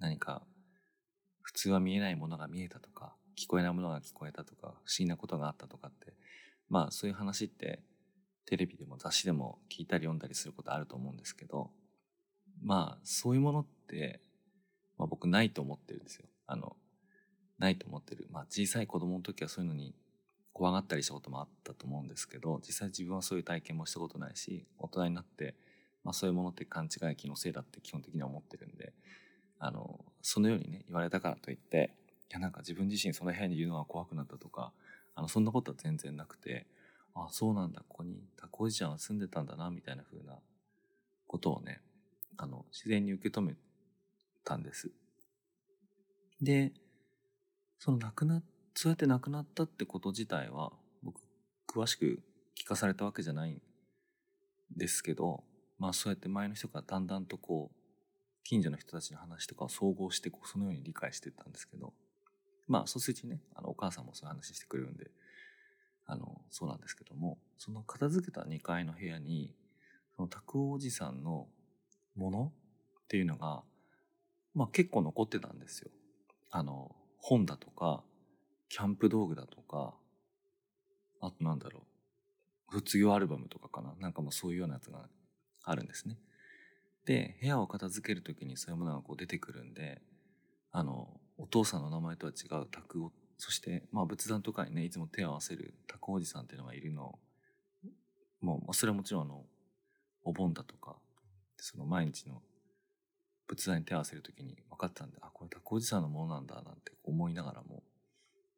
[0.00, 0.42] 何か
[1.42, 6.14] 普通は見えないものが見えたとか、聞こえないものが聞こえたとか、不思議なことがあったとかって、
[6.68, 7.82] まあそういう話って
[8.48, 11.68] テレビでも雑誌でも聞いたり読んだりすることあると思うんですけど、
[12.62, 14.22] まあそういうものって、
[14.96, 16.24] まあ僕ないと思ってるんですよ。
[16.46, 16.74] あの、
[17.58, 18.26] ないと思ってる。
[18.30, 19.94] まあ小さい子供の時はそういうのに
[20.54, 25.54] 怖がったりしたこともあったと思うんですけど、実際自分はそういう体験もしたことないし、大人になって、
[26.02, 28.94] まあそういうものって勘違い気のせいだって基本的には思ってるんで、
[29.58, 31.90] あの、そのようにね、言われたからといって、
[32.30, 34.72] いやなんか自分自身その部屋にいるのが怖くなったとか、
[35.14, 36.66] あの、そんなことは全然なくて、
[37.24, 40.38] あ、そうなんだ、ここにタコおじちゃんは住んでたんだな、みたいな風な
[41.26, 41.80] ことをね、
[42.36, 43.54] あの、自然に受け止め
[44.44, 44.90] たんです。
[46.40, 46.72] で、
[47.78, 48.42] その亡くな、
[48.74, 51.20] そうやって亡くなったってこと自体は、僕、
[51.66, 52.22] 詳しく
[52.56, 53.60] 聞かされたわけじゃないん
[54.76, 55.44] ですけど、
[55.78, 57.78] まあそうやって前の人からだんだんとこう、
[58.44, 61.92] 近所の人たちの話とかを総合してこうそのように理解してたんですけど、
[62.66, 65.10] まあそうするうちにね、あのお母さんもそういう話してくれるんで、
[66.08, 69.54] あの、そうなんですけども、その片付けた2階の部屋に、
[70.16, 71.46] その拓おじさんの
[72.16, 72.52] もの
[73.00, 73.62] っていうのが、
[74.54, 75.90] まあ結構残ってたんですよ。
[76.50, 78.02] あの、本だとか、
[78.70, 79.94] キャンプ道具だとか、
[81.20, 81.82] あとなんだろ
[82.72, 83.94] う、卒業アルバムとかかな。
[84.00, 85.10] なんかもうそういうようなやつが
[85.62, 86.16] あるんですね。
[87.04, 90.00] で、部屋を片付けるときにそういうものがこう出てくるんで、
[90.72, 97.18] あの、お父さんの名前とは違う拓お、そして、まあ仏壇とかにね、いつも手を合わせる拓おじさんっていうのがいるの、
[98.40, 99.44] もう、それはもちろんあの、
[100.24, 100.96] お盆だとか、
[101.56, 102.42] その毎日の
[103.46, 107.82] 仏壇に手を合わせるときに分かったんで、あ、これ拓おじさんのものなんだなんて思いながらも、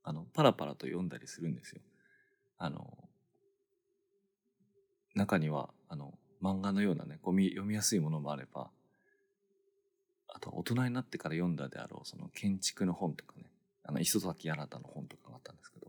[0.03, 1.81] あの、パラパラと読んだりするんですよ。
[2.59, 3.09] あの、
[5.15, 8.71] 中には、あの、漫画のようなね、こう読みやすいものもあれば、
[10.35, 13.50] あと大人になってから読んだであろうその建築の本とかね
[13.85, 15.89] あの磯崎新の本とかがあったんですけど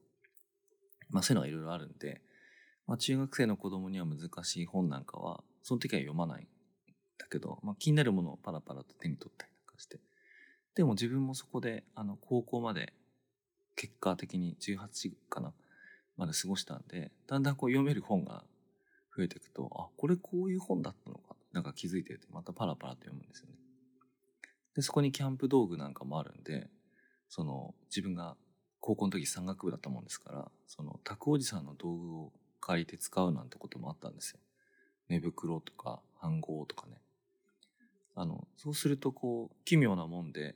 [1.10, 2.21] まあそういうのがいろいろあるんで、
[2.88, 6.47] まあ、中学生の子供には難しい本なんかはその時は読まないん
[7.17, 9.99] だけど、まあ、気になるものをパラパラと手に取ったりなんかして
[10.75, 12.93] でも自分もそこであの高校まで
[13.75, 15.54] 結果的に18かな
[16.17, 18.43] まで過ごしたんでだんだんこう読める本が
[19.15, 23.56] 増えていくとあこれこういう本だったのかなんか気づいててまたパラパラと読むんですよね。
[24.75, 26.69] でそこにキャンプ道具なんかもあるんで
[27.32, 28.36] その自分が
[28.82, 34.39] 高校の時山岳部だったもんですからその拓おじさんの道具を借りて使うなんてこともあったんですよ。
[35.08, 36.98] 寝袋とか飯盒とかね。
[38.15, 40.56] あのそうするとこう奇妙なもんで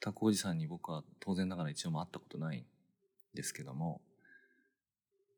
[0.00, 2.64] 拓おじさんに僕は当然ながら一度も会ったことないん
[3.34, 4.02] ですけども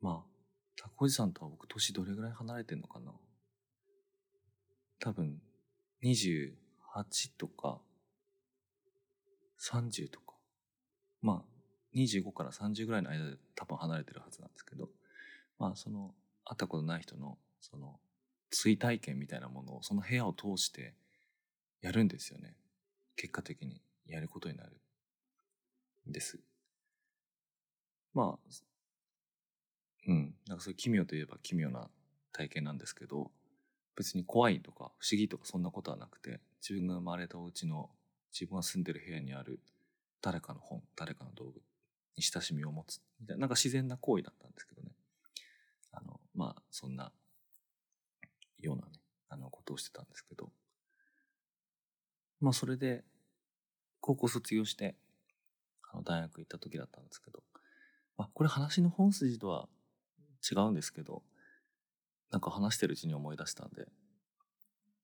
[0.00, 0.30] まあ
[0.76, 3.12] 拓おじさんとは僕年どれぐらい離れてんのかな
[4.98, 5.40] 多分
[6.02, 6.50] 28
[7.38, 7.78] とか
[9.60, 10.31] 30とか
[11.22, 14.88] まあ25から30ぐらいの間で多分離れてるはずなんですけど
[15.58, 17.98] まあその会ったことない人のその
[18.50, 20.94] 追体験みたいなものをその部屋を通して
[21.80, 22.54] やるんですよね。
[23.16, 24.72] 結果的にやることになる
[26.08, 26.38] んです。
[28.14, 28.38] まあ
[30.06, 30.34] うん。
[30.46, 31.88] なんかそういう奇妙といえば奇妙な
[32.32, 33.30] 体験なんですけど
[33.96, 37.90] 別に怖いとか不思議とかそんなことはなくて自分が生まれたお家の
[38.32, 39.60] 自分が住んでる部屋にある
[40.22, 41.60] 誰かの本誰かの道具
[42.16, 44.90] に親しみを持つみたいななんか自然な行為だったんですけどね。
[45.92, 47.12] あのまあそんな
[48.60, 48.92] ようなね
[49.28, 50.50] あのことをしてたんですけど。
[52.40, 53.04] まあそれで
[54.00, 54.96] 高校卒業して
[55.92, 57.42] あの大学行った時だったんですけど、
[58.18, 59.68] まあ、これ話の本筋とは
[60.50, 61.22] 違うんですけど
[62.32, 63.86] なんか話してるうちに思い出したんで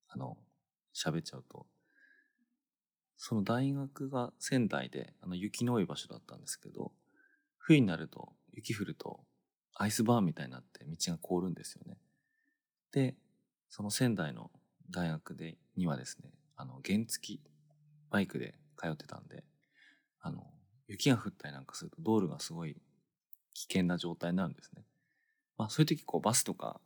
[0.08, 0.36] あの
[0.92, 1.66] 喋っちゃうと
[3.18, 6.92] その大学が仙台であの雪の多い場所だったんですけど
[7.58, 9.20] 冬になると雪降ると
[9.74, 11.98] アイスバーンみたいになって道が凍るんですよね。
[12.92, 13.16] で
[13.68, 14.50] その仙台の
[14.90, 17.40] 大学でにはですねあの原付
[18.10, 19.44] バイクで通ってたんで
[20.20, 20.46] あの
[20.86, 22.76] 雪が降ったりなんかすると道路がすごい
[23.54, 24.84] 危険な状態になるんですね。
[25.58, 26.80] まあそういう時こうバスとか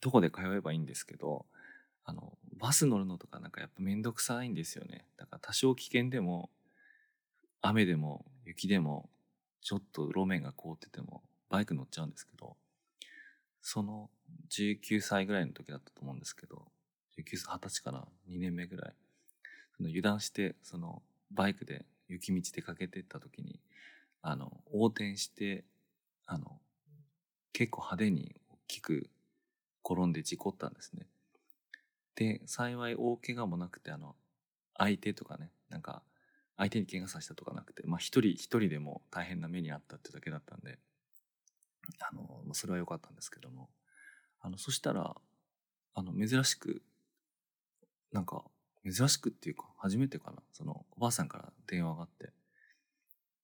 [0.00, 1.46] どこで通えばいいんですけど
[2.06, 5.04] あのバス乗るのとかなんかやっぱ面倒くさいんですよね。
[5.16, 6.48] だから多少危険でも
[7.60, 9.10] 雨でも雪でも
[9.60, 12.56] ちょっと路面が凍っててもバイク乗っちゃうんですけど
[13.60, 14.08] その
[14.50, 16.62] 19歳ぐらいの時だったと思うんですけど
[17.18, 18.94] 19歳20歳かな？2年目ぐらい。
[19.76, 23.60] その油断してそのバイクで雪道でかけてった時に
[24.22, 25.64] あの横転して
[26.24, 26.60] あの
[27.52, 29.10] 結構派手に大きく
[29.84, 31.06] 転んで事故ったんですね。
[32.16, 34.16] で、幸い大怪我もなくて、あの、
[34.76, 36.02] 相手とかね、なんか、
[36.56, 40.78] 相手に怪我させたとかなくて、まあ一人一人でも大変な目にあったってだけだったんで、
[42.00, 43.68] あの、それは良かったんですけども、
[44.40, 45.14] あの、そしたら、
[45.94, 46.82] あの、珍しく、
[48.12, 48.44] なんか、
[48.84, 52.32] 珍しくっていうか、初めてかな、その、おばあさんから電話があって、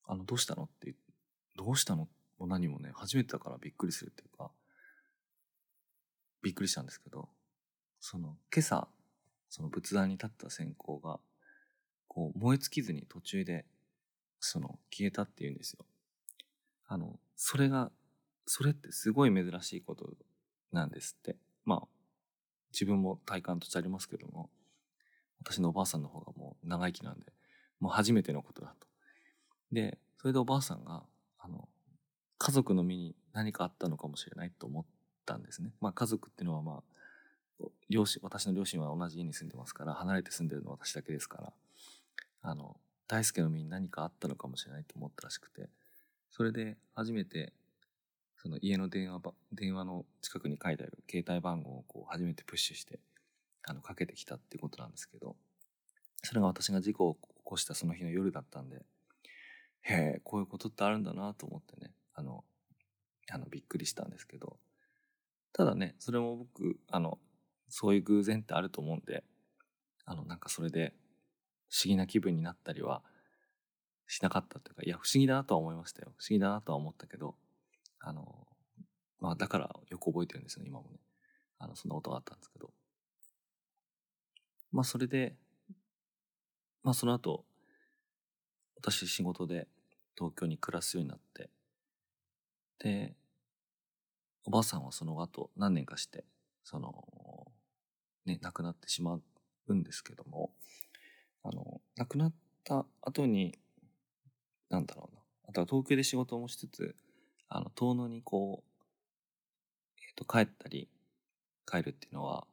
[0.07, 0.95] あの、どうしたのって
[1.57, 2.09] どうしたの
[2.39, 4.51] も何もね、初めてだからびっくりするっていうか、
[6.43, 7.29] びっくりしたんですけど、
[8.03, 8.89] その今朝
[9.49, 11.21] その仏壇に立った線香が
[12.09, 13.65] こう燃え尽きずに途中で
[14.41, 15.85] その消えたっていうんですよ。
[16.89, 17.93] あのそれが
[18.45, 20.11] それってすごい珍しいこと
[20.73, 21.37] なんですって。
[21.65, 21.89] まあ
[22.73, 24.51] 自分も体感としてありますけども
[25.41, 27.27] 私のおばあさんの方がもう長生きなんで
[27.79, 28.89] もう初めてのことだと。
[29.71, 31.05] でそれでおばあさんが
[31.39, 31.69] あの
[32.39, 34.85] 家族の身に何かあったのかもしれないと思っ
[35.25, 35.71] たんですね。
[35.81, 36.92] まあ家族っていうのはまあ
[37.89, 41.53] 両親私の両親は同じ家に住んでますから離れて住んでるのは私だけですから
[42.43, 42.77] あの
[43.09, 45.69] 大輔の身に何かあったのかもしれないと思ったらしくて
[46.31, 47.53] それで初めて
[48.37, 49.21] その家の電話
[49.53, 52.99] 電話の近くに書いてある携帯番号をこう初めてプッシュして
[53.65, 55.37] あのかけてきたっていうことなんですけど
[56.23, 58.83] それが私が事故を起こしたその日の夜だったんで
[59.83, 62.45] へえこういうことってあるんだなと思ってねあの
[63.31, 64.57] あのびっくりしたんですけど
[65.53, 67.19] ただねそれも僕あの
[67.75, 69.25] そういう偶然ってあると思うんで
[70.05, 70.93] あのなんかそれで
[71.71, 73.01] 不思議な気分になったりは
[74.07, 76.13] しなかったというかいや不思議だなとは思いましたよ。
[76.19, 77.35] 不思議だなとは思ったけど
[77.99, 78.47] あの
[79.21, 80.99] まあだからよく覚えてるんですよね今もね。
[81.59, 82.71] あのそんな音があったんですけど。
[84.71, 85.35] まあそれで
[86.83, 87.47] まあその後
[88.77, 89.67] 私仕事で
[90.15, 91.49] 東京に暮らすようになって
[92.81, 93.15] で
[94.45, 96.27] おばあさんはその後何年かして
[96.65, 97.09] その
[98.27, 99.19] ね、亡くなってしま
[99.69, 100.53] うんですけども、
[101.43, 102.33] あの、亡くなっ
[102.65, 103.59] た後に、
[104.71, 105.21] なんだろうな。
[105.49, 106.95] あとは東京で仕事もしつつ、
[107.49, 108.83] あの、遠野にこう、
[109.99, 110.89] えっ、と、帰ったり、
[111.67, 112.47] 帰るっていうのは、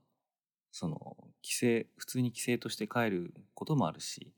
[0.71, 1.65] その、帰省、
[1.97, 4.34] 普通に帰省として帰ることもあるし、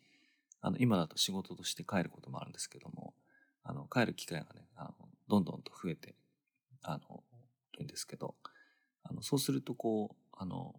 [0.61, 3.13] あの、今だと仕事として帰ることもあるんですけども、
[3.63, 4.93] あの、帰る機会がね、あの、
[5.27, 6.15] どんどんと増えて、
[6.83, 7.23] あの、
[7.81, 8.35] るんですけど、
[9.03, 10.75] あの、そうするとこう、あの、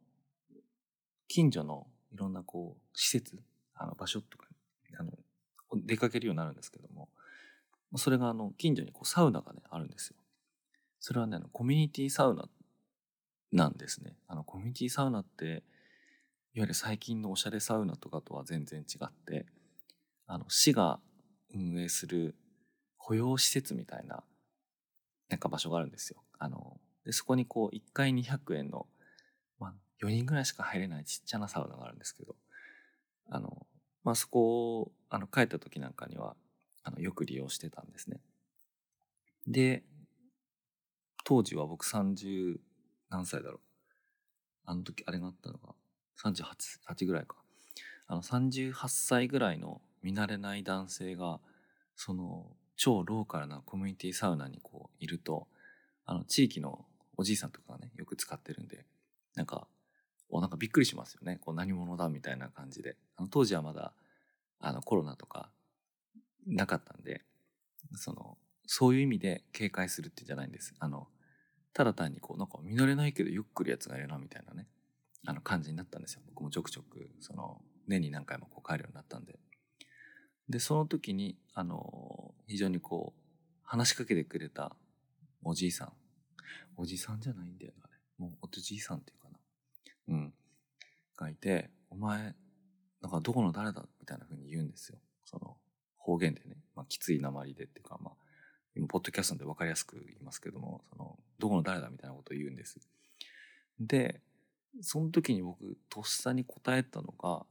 [1.32, 3.42] 近所のいろんなこう、施設、
[3.74, 4.46] あの、場所とか
[4.90, 5.12] に、あの、
[5.74, 7.08] 出かけるようになるんですけども、
[7.96, 10.16] それがあの、近所にこう、サウナがね、あるんですよ。
[11.00, 12.50] それはね、あの、コミュニティサウナ
[13.50, 14.14] なんですね。
[14.28, 15.62] あの、コミュニティサウナって、いわ
[16.52, 19.46] ゆる最近のおしゃれサウナとかとは全然違って、
[20.26, 21.00] あの、市が
[21.54, 22.34] 運営する
[22.98, 24.22] 保養施設みたいな、
[25.30, 26.22] なんか場所があるんですよ。
[26.38, 28.86] あの、で、そこにこう、1回200円の、
[30.02, 32.34] 4人ぐらいしか入れないちっちゃなサウナがあるんですけど、
[33.28, 33.66] あの、
[34.04, 36.36] まあ、そこを、あの、帰った時なんかには、
[36.82, 38.20] あの、よく利用してたんですね。
[39.46, 39.84] で、
[41.24, 42.58] 当時は僕30
[43.12, 43.60] 何歳だろう。
[44.64, 45.74] あの時、あれがあったのが、
[46.16, 47.36] 38、8ぐらいか。
[48.06, 51.40] あの、38歳ぐらいの見慣れない男性が、
[51.94, 55.46] その、超ローカルなコミュニティサウナにこう、いると、
[56.06, 56.86] あの、地域の
[57.16, 58.86] おじいさんとかがね、よく使ってるんで、
[59.34, 59.66] なんか、
[60.32, 61.38] お、なんかびっくりしますよね。
[61.40, 62.96] こう、何者だみたいな感じで。
[63.16, 63.92] あの、当時はまだ、
[64.58, 65.50] あの、コロナとか、
[66.46, 67.22] なかったんで、
[67.94, 70.74] その、そういう意味で警戒するってじゃないんです。
[70.78, 71.06] あの、
[71.74, 74.66] ただ単にこう、なんか見慣れないけどゆっくりやつがいるな、みたいなね、
[75.26, 76.22] あの感じになったんですよ。
[76.26, 79.38] 僕もちょくちょく、その、年に何回もこう帰るようになったんで。
[80.48, 83.20] で、その時に、あの、非常にこう、
[83.62, 84.76] 話しかけてくれた
[85.44, 85.92] おじいさん。
[86.76, 87.98] おじいさんじゃないんだよな、あれ。
[88.18, 89.21] もうおじいさんっていうか。
[90.08, 90.34] うん。
[91.16, 92.34] がいて、お前、
[93.00, 94.98] なんかどこの誰だみたいな風に言うんですよ。
[95.24, 95.56] その、
[95.96, 96.56] 方言でね。
[96.74, 98.14] まあ、きつい鉛でっていうか、まあ、
[98.74, 102.80] 今、ポッドキャストで分かりやすく言いますけども、その、どこの誰だみたいなことを言うんです。
[103.78, 104.20] で、
[104.80, 107.44] その時に僕、とっさに答えたのが、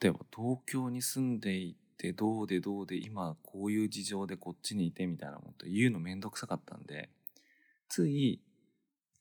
[0.00, 7.08] 例えば東京に住んでいて、どうでどうで、今こういう事情でこっちにいてみたいなこと言うのめんどくさかったんで、
[7.88, 8.40] つい、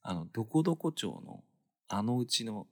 [0.01, 1.43] あの、どこどこ町の
[1.89, 2.67] あのうちの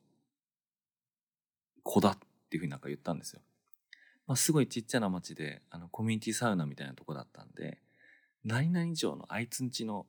[1.84, 2.18] 子だっ
[2.50, 3.42] ていうふうになんか言ったんですよ。
[4.28, 7.80] まあ、すごいちっちゃな町で、あの、コミュニティサウナみたいなとこだったんで、
[8.44, 10.08] 何々町のあいつんちの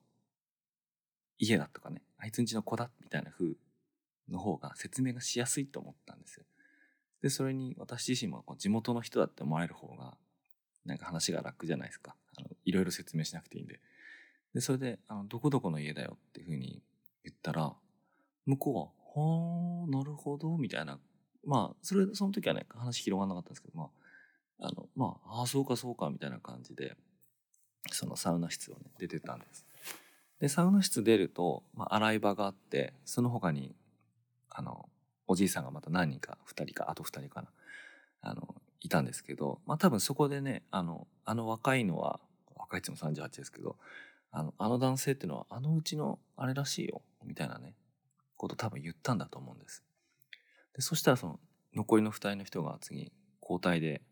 [1.38, 3.54] 家だとかね、あいつんちの子だみたいな風
[4.30, 6.44] の方が説明がしやすいと思ったんですよ。
[7.22, 10.16] で、それに私自身も地元の人だって思われる方が、
[10.84, 12.14] なんか話が楽じゃないですか。
[12.38, 13.80] あのいろいろ説明しなくていいんで。
[14.54, 16.82] で、それで、あの、どこどこの家だよっていう風に
[17.24, 17.74] 言ったら、
[18.46, 20.98] 向こうは、あ、なるほど、みたいな。
[21.44, 23.90] まあ、それ、その時はね、話広がんなかったんですけど、ま
[24.60, 26.96] あ、あの、まあ、ああ、そうかそうか、みたいな感じで、
[27.92, 29.64] そのサウナ室をね、出てたんです。
[30.40, 33.74] で、サウナ室出ると、まあ、洗い場があって、その他に、
[34.50, 34.88] あの、
[35.26, 37.48] おじいさんがまた何人か、二人か、あと二人かな、
[38.22, 42.20] あの、いたんですけど、まあ多分そこでね、あの、あの若いのは、
[42.54, 43.76] 若いっても38ですけど、
[44.30, 47.74] あの、あの男性っていうのは、あのうちのあれらしいよ、みたいなね、
[48.36, 49.84] こと多分言ったんだと思うんです。
[50.74, 51.40] で、そしたらその、
[51.74, 54.02] 残りの二人の人が次、交代で、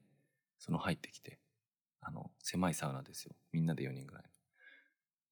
[0.59, 1.39] その入ってきて、
[2.01, 3.35] あの、狭いサウナですよ。
[3.53, 4.25] みんなで4人ぐらい。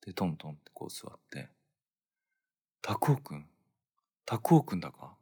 [0.04, 1.50] で、トントンってこう座って、
[2.80, 3.48] タクオくん、
[4.26, 5.14] タクオくんだか？
[5.14, 5.18] っ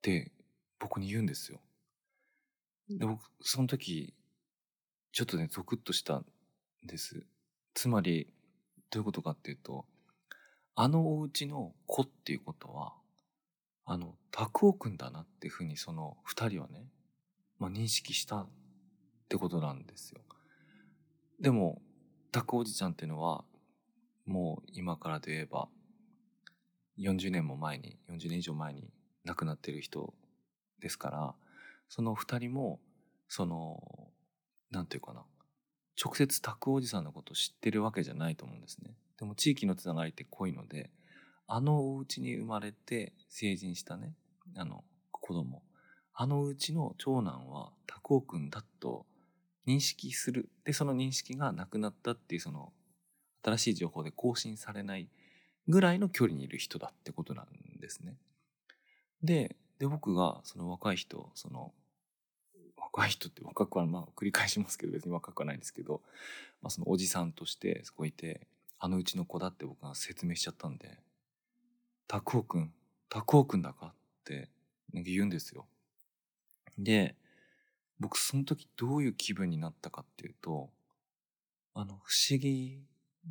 [0.00, 0.32] て
[0.78, 1.60] 僕に言うんですよ。
[2.88, 4.14] で、僕、その時、
[5.12, 6.26] ちょっとね、ゾクッとしたん
[6.84, 7.24] です。
[7.74, 8.28] つまり、
[8.90, 9.86] どういうことかっていうと、
[10.76, 12.94] あのお家の子っていうことは、
[13.86, 16.88] あの、タクオくんだなっていうふうにその二人はね、
[17.58, 18.48] まあ認識したっ
[19.28, 20.20] てことなんですよ。
[21.40, 21.80] でも、
[22.32, 23.44] タクおじちゃんっていうのは、
[24.26, 25.68] もう今からで言えば、
[26.98, 28.90] 40年も前に、40年以上前に
[29.24, 30.14] 亡くなってる人
[30.80, 31.34] ですから、
[31.88, 32.80] その二人も、
[33.28, 34.10] その、
[34.70, 35.24] なんていうかな、
[36.02, 38.96] 直接タクおじさんのことを知ってるわけじゃないと思うんですね。
[39.18, 40.90] でも地域のつながりって濃いので、
[41.46, 44.14] あのお家に生まれて成人したね、
[44.56, 45.62] あの子供、
[46.14, 49.06] あのうちの長男はタクオくんだと
[49.66, 50.48] 認識する。
[50.64, 52.72] で、その認識がなくなったっていうその
[53.42, 55.08] 新しい情報で更新されない
[55.68, 58.16] ぐらいの距離にいる人だってことなんですね。
[59.22, 61.72] で、で、僕がその若い人、その
[62.76, 66.00] 若い人って若くはまあ繰り返しますけど別に若くはないんですけど、
[66.62, 68.46] まあ、そのおじさんとしてそこいて
[68.78, 71.00] あのうちの子だって僕が説明しちゃったんで
[72.08, 72.72] 「タクオくん
[73.10, 73.94] タクオくんだか?」っ
[74.24, 74.50] て
[74.92, 75.66] なんか言うんですよ。
[76.78, 77.16] で、
[78.00, 80.70] 僕その時どういう気分になったかっていうと、
[81.74, 82.84] あの、不思議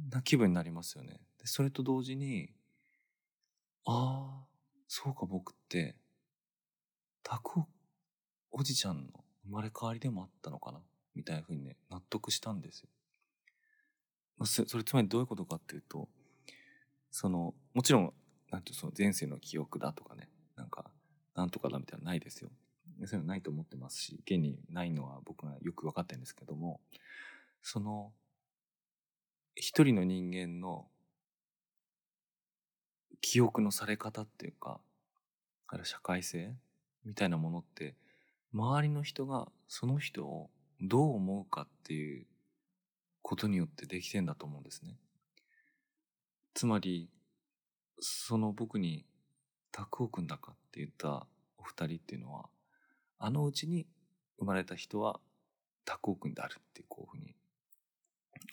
[0.10, 1.20] な気分になりますよね。
[1.39, 2.54] でそれと同時に、
[3.86, 4.48] ああ、
[4.89, 5.96] そうか僕って、
[7.22, 7.68] タコ
[8.52, 10.82] おじちゃんの生まれ変わりでもあったのかな？
[11.16, 12.89] みたいな風にね、納得したんですよ。
[14.39, 16.09] そそれつまりどういうことかっていうと、
[17.11, 18.13] その、もちろん、
[18.51, 20.91] なんてその前世の記憶だとかね、なんか、
[21.36, 22.51] なんとかだみたいなのないですよ。
[23.05, 26.81] そういうのないと思ってますし、現にないのは僕がよく分かってるんですけども、
[27.61, 28.11] その、
[29.55, 30.88] 一人の人間の
[33.21, 34.79] 記憶のされ方っていうか、
[35.67, 36.55] ある社会性
[37.05, 37.95] みたいなものって、
[38.53, 40.49] 周りの人がその人を
[40.81, 42.27] どう思うかっていう
[43.24, 44.95] ことによってできてんだと思うんですね。
[46.53, 47.09] つまり、
[47.99, 49.05] その僕に
[49.71, 51.26] 拓くんだかって言った
[51.57, 52.49] お二人っていうのは、
[53.17, 53.88] あのうちに
[54.38, 55.19] 生まれた人は
[55.86, 57.36] 拓くんであるってこういうふうに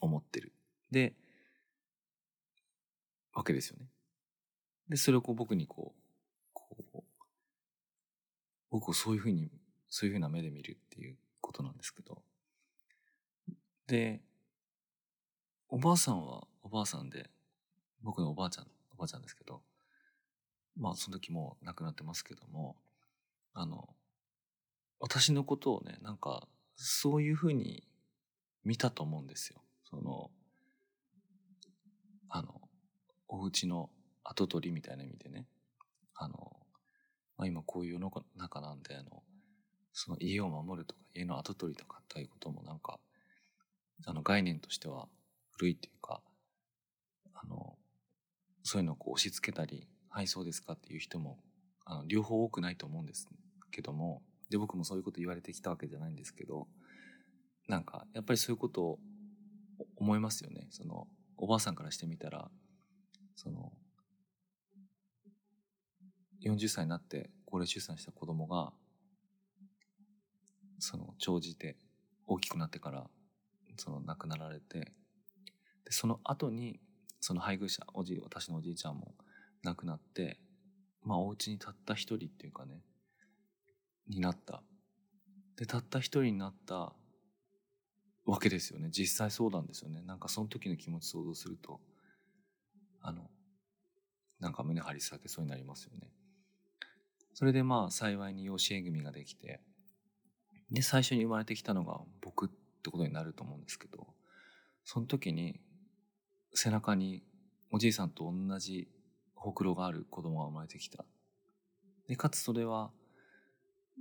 [0.01, 0.53] 思ってる。
[0.91, 1.15] で、
[3.35, 3.87] わけですよね。
[4.89, 6.01] で、それをこう僕にこう、
[6.53, 7.03] こう、
[8.71, 9.51] 僕をそういうふうに、
[9.89, 12.23] そういうふうな目で見るっていうことなんですけど。
[13.87, 14.21] で、
[15.73, 17.31] おばあさんはおばあさんで、
[18.03, 19.61] 僕のおばあちゃん、おばあちゃんですけど、
[20.77, 22.75] まあその時もう亡くなってますけども、
[23.55, 23.89] あの、
[24.99, 27.85] 私のことをね、なんか、そういうふうに
[28.65, 29.61] 見たと思うんですよ。
[29.89, 30.31] その、
[32.29, 32.61] あの、
[33.29, 33.91] お家の
[34.25, 35.47] 跡取りみたいな意味でね。
[36.17, 36.57] あの、
[37.39, 39.23] まあ、今こういう世の中なんで、あの、
[39.93, 42.99] その家を守るとか家の跡取りとかっていうこともなんか、
[44.07, 45.09] あの概念としては
[45.61, 46.23] 古いっていうか、
[47.35, 47.77] あの、
[48.63, 51.39] そういうのをこう押し付けたり、はい、そうですかっていう人も、
[51.85, 53.29] あの、両方多くないと思うんです
[53.71, 56.67] けども、で、僕もそういうこと言われてきたわけじゃないんですけど、
[57.69, 58.99] なんか、やっぱりそういうことを
[59.97, 60.67] 思いますよね。
[60.71, 61.07] その、
[61.37, 62.51] おばあさんからしてみたら、
[63.37, 63.71] その、
[66.43, 68.73] 40歳になって高齢出産した子供が、
[70.79, 71.77] その、長じて
[72.27, 73.11] 大きくなってから、
[73.77, 74.93] その亡くなられて、
[75.91, 76.81] で、その後に、
[77.21, 79.15] その配偶者、おじい、私のおじいちゃんも
[79.65, 80.39] 亡くなって、
[81.03, 82.81] まあお家にたった一人っていうかね、
[84.09, 84.63] になった。
[85.57, 86.95] で、たった一人になった
[88.25, 88.89] わけですよね。
[88.93, 90.03] 実際そうなんですよね。
[90.03, 91.81] なんかその時の気持ち想像すると、
[93.03, 93.29] あの、
[94.39, 96.09] なんか胸張り裂けそうになりますよね。
[97.35, 99.61] それでまあ幸いに養子縁組ができて、
[100.71, 104.07] で、最初に生まれてきたのが僕ってことになると思うんですけど、
[104.85, 105.61] その時に
[106.55, 107.23] 背中に
[107.73, 108.89] おじいさんと同じ
[109.35, 111.05] ほくろがある子供が生まれてきた。
[112.09, 112.91] で、かつそれは、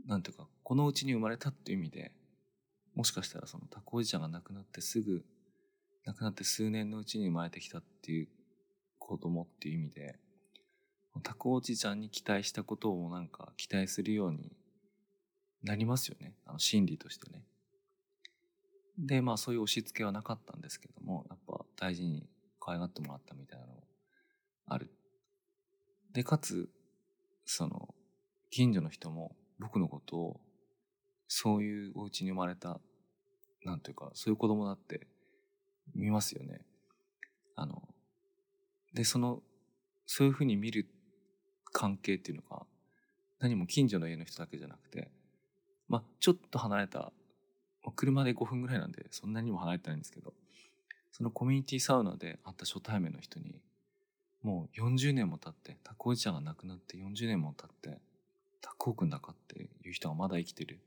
[0.06, 2.12] なんていうか、このうちに生まれたっていう意味で、
[2.95, 5.24] もしかしたらそのタコおじちゃんが亡くなってすぐ、
[6.06, 8.28] 亡くなって数年のうちに生まれてきたっていう
[8.97, 10.20] 子供っていう意味で、
[11.24, 14.52] タコおじちゃんに期待したことをなんか期待するように
[15.64, 16.34] なりますよね。
[16.45, 17.43] あの心理としてね。
[18.97, 22.28] で、まあそういう押し付けはなかったんですけども、やっぱ大事に
[22.60, 23.74] 可愛がってもらったみたいなの
[24.68, 24.91] ある。
[26.14, 26.70] で、かつ、
[27.45, 27.93] その、
[28.51, 30.41] 近所の人も僕のことを、
[31.28, 32.80] そういうお家に生まれた、
[33.64, 35.07] なんていうか、そういう子供だって
[35.95, 36.62] 見ますよね。
[37.55, 37.84] あの、
[38.93, 39.41] で、その、
[40.05, 40.88] そういうふうに見る
[41.66, 42.66] 関係っていうのが、
[43.39, 45.12] 何も近所の家の人だけじゃなくて、
[45.88, 47.12] まあ、ちょっと離れた、
[47.95, 50.34] 車で5分ぐらいなんで、そんなにも離れてないんですけど、
[51.12, 53.62] そのコミュニティサウナで会った初対面の人に、
[54.43, 57.99] もう40年も経って、タコおじちゃんが亡くなって40年も経って、
[58.62, 60.80] タコくんだかっていう人がまだ生きてる。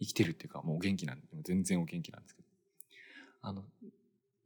[0.00, 2.48] 生きてるっていうか、もう元気なんで、全然お元気なんですけど。
[3.42, 3.64] あの、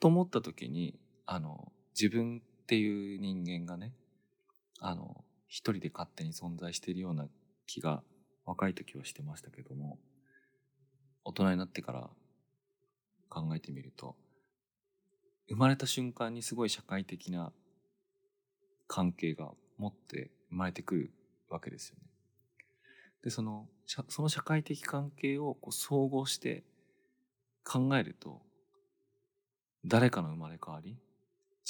[0.01, 3.93] と思った時に、あの、自分っていう人間がね、
[4.81, 7.29] あの、一人で勝手に存在しているような
[7.67, 8.03] 気が
[8.47, 9.99] 若い時はしてましたけども、
[11.25, 12.11] 大人になってから
[13.29, 14.17] 考えてみると、
[15.53, 17.53] 生まれた瞬間にすごい社会的な
[18.87, 21.13] 関係が持って生まれてくる
[21.51, 22.09] わけですよね。
[23.23, 26.65] で、その、その社会的関係をこう総合して
[27.65, 28.41] 考えると、
[29.85, 30.97] 誰かの生まれ変わり、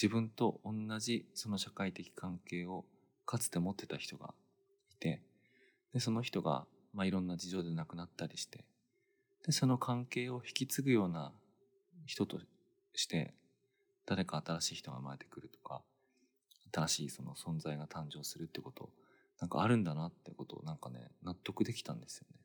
[0.01, 2.85] 自分と同じその社会的関係を
[3.27, 4.33] かつて持ってた人が
[4.93, 5.23] いて、
[5.93, 8.65] で、その人が、まあ、いろんな事情で亡くなったりして、
[9.45, 11.33] で、その関係を引き継ぐような
[12.07, 12.39] 人と
[12.95, 13.35] して、
[14.07, 15.83] 誰か新しい人が生まれてくるとか、
[16.73, 18.91] 新しいその存在が誕生するってこと、
[19.41, 22.43] なんかあるんだなってことをなんかね、納得できたんですよね。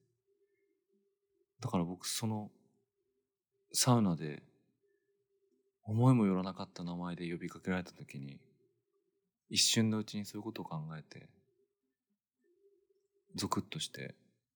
[1.59, 2.51] だから僕その
[3.73, 4.43] サウナで
[5.83, 8.39] 思いもよらなかった名前で呼びかけられた時に
[9.49, 11.27] 一瞬のうちにそういうことを考えて
[13.35, 14.15] ゾクッとして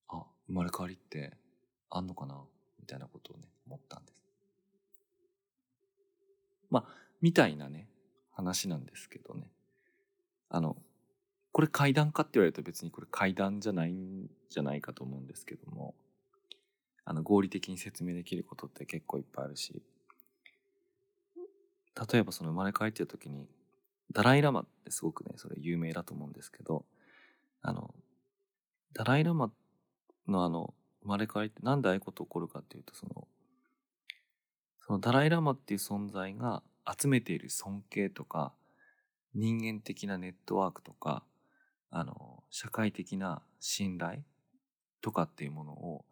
[0.10, 1.34] あ生まれ変わりって
[1.90, 2.36] あんのかな
[2.80, 4.21] みたいなことをね思ったんです
[6.72, 7.88] まあみたいなね
[8.32, 9.44] 話なんですけどね。
[10.50, 10.76] あの
[11.52, 15.94] これ階段かって言われると別にこれ階段じゃないんじゃないかと思うんですけども。
[17.04, 19.82] あの合理的に説明できることって結構いっぱいあるし。
[22.12, 23.50] 例えばその生まれ変わりっていう時に
[24.12, 26.86] ダライ・ラマってすごくねそれ有名だと思うんですけど。
[27.64, 27.94] あの
[28.94, 29.52] ダライ・ラマ
[30.28, 33.28] のあの生まれ変わりってなんでああいうこと起こるかっていうとその
[34.92, 38.52] そのダライ・ラマっていう存在が集めている尊敬とか
[39.34, 41.24] 人間的なネットワークとか
[41.92, 44.20] あの社会的な信頼
[45.00, 46.04] とかっていうものを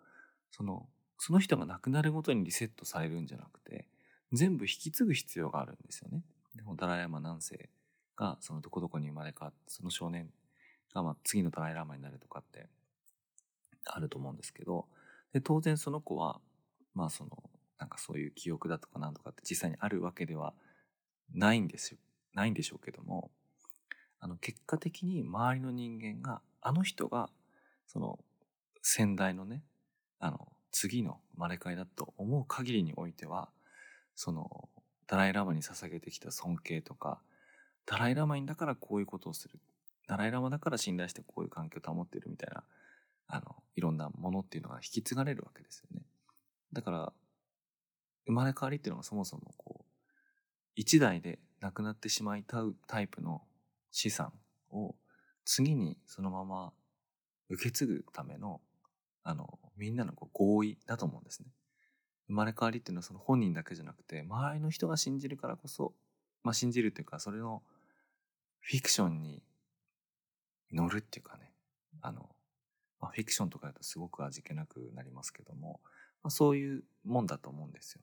[0.50, 3.86] そのその人が亡くなるごとにリセットされるんじゃなくて
[4.32, 6.24] 全部引き継ぐ必要があるんですよね。
[6.56, 7.68] でもダライ・ラマ何世
[8.16, 10.30] がそのどこどこに生まれ変わってその少年
[10.94, 12.70] がまあ次のダライ・ラマになるとかって
[13.84, 14.86] あると思うんですけど
[15.34, 16.40] で当然その子は
[16.96, 17.44] まあその
[17.80, 20.54] なんかそういう記憶だとかなんとかって実際にあるわけでは
[21.34, 21.98] ないんですよ。
[22.34, 23.32] ないんでしょうけども
[24.20, 27.30] あの結果的に周りの人間があの人が
[27.88, 28.20] その
[28.82, 29.64] 先代のね
[30.20, 33.50] あの次の生まれ変わりだと思う限りにおいては
[34.16, 34.70] その
[35.08, 37.20] ダライ・ラマに捧げてきた尊敬とか
[37.86, 39.60] ダライ・ラマにだからこういうことをする
[40.08, 42.64] ダライ・ラマだから信頼してこういう環境を保ってるみたいな
[43.28, 46.04] あのいろんなものっていうのが引き継がれるわけですよね。
[46.74, 47.14] だから
[48.30, 49.86] 生まれ変わりっていうのがそもそもこう
[50.76, 53.42] 一代でなくなってしまいたうタイプの
[53.92, 54.32] 資産
[54.70, 54.94] を
[55.46, 56.72] 次にそのまま
[57.50, 58.62] 受け継ぐための
[59.24, 61.48] あのみんなのこう合意だと思うんですね。
[62.28, 65.94] 生まれ変わりっていうのはその本人だけじゃなくて周りの人が信じるからこそ、
[66.44, 67.64] まあ、信じるっていうかそれの
[68.60, 69.42] フィクションに
[70.72, 71.52] 乗るっていうかね
[72.02, 72.30] あの、
[73.02, 75.82] まあ、フィクションとかだとすごく味気なくなりますけども、
[76.22, 78.02] まあ、そういうもんだと思うんですよ。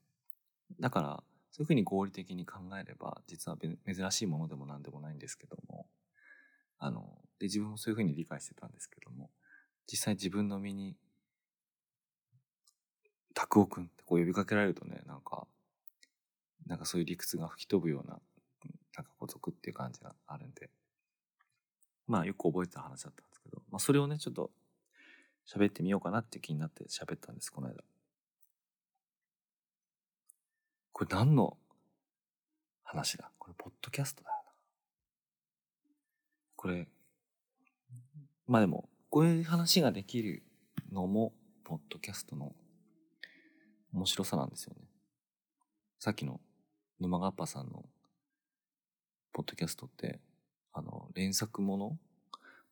[0.81, 5.87] だからそういうふうに合理的に考えれば実は珍しいものでも何でもないんですけども
[6.79, 9.31] あので自分もそういうふうに理解してたんですけども
[9.91, 10.97] 実際自分の身に
[13.35, 15.47] 「拓夫君」ってこう呼びかけられるとねなんか
[16.67, 18.21] なんかそういう理屈が吹き飛ぶような
[18.97, 20.71] なんか孤独っていう感じがあるんで
[22.07, 24.51] まあよく覚えてた話だったんですけど、まあ、それをねちょっと
[25.47, 27.83] 喋ってみようかなって気になって喋ったんですこの間。
[30.97, 31.59] これ何の
[32.83, 33.31] 話だ？
[33.39, 34.53] これ、ポッドキャストだよな。
[36.57, 36.89] これ、
[38.47, 40.43] まあでも、こういう話ができる
[40.91, 41.35] のも、
[41.65, 42.55] ポッドキャストの
[43.93, 44.87] 面白さなんですよね。
[46.01, 46.41] さっきの
[46.99, 47.85] 沼がっぱさんの
[49.35, 50.19] ポッドキャストって、
[50.73, 51.99] あの、連作もの？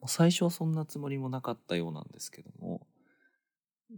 [0.07, 2.87] 最初はそんなつもりもなかったようなんですけども、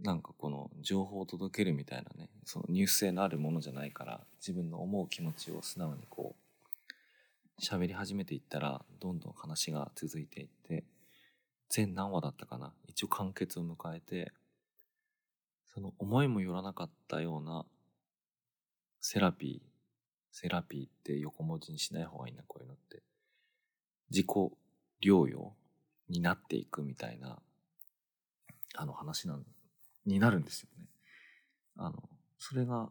[0.03, 10.83] なんかこの情報を届けるみたいなねそのニュース性のあるものじゃないから自分の思う気持ちを素直にこう喋り始めていったらどんどん話が続いていって
[11.69, 14.31] 全何話だったかな一応完結を迎えて
[15.73, 17.65] その思いもよらなかったような
[19.01, 19.67] セラピー
[20.31, 23.01] セラピーって横文字にしない方がいいなこういうのって
[24.11, 24.27] 自己
[25.03, 25.53] 療養
[26.09, 27.39] になっていくみたいな
[28.75, 29.43] あの話なん
[30.07, 30.85] になるんですよね。
[31.75, 32.89] あの、それが、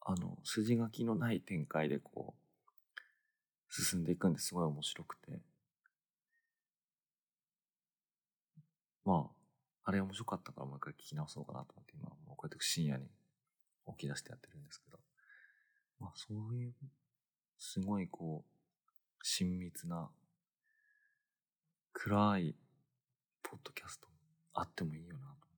[0.00, 5.40] あの、筋書きのない展開でこう、進んでいくんですごい面白くて。
[9.04, 9.30] ま
[9.84, 13.06] あ、あれ面白かったからもう一回聞き直そうかなと思って今、もうこうやって深夜に
[13.88, 14.98] 起き出してやってるんですけど。
[16.00, 16.74] まあそういう、
[17.58, 18.50] すごいこう、
[19.22, 20.10] 親密な、
[21.92, 22.54] 暗い、
[23.42, 24.08] ポッドキャスト
[24.54, 25.49] あってもいいよなと。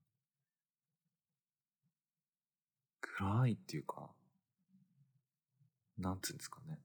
[3.18, 4.10] 暗いっていうか、
[5.98, 6.78] なんつうんですかね。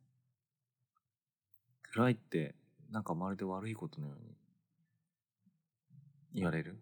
[1.93, 2.53] 暗いって、
[2.91, 4.35] なんかまるで悪いことのように
[6.33, 6.77] 言われる？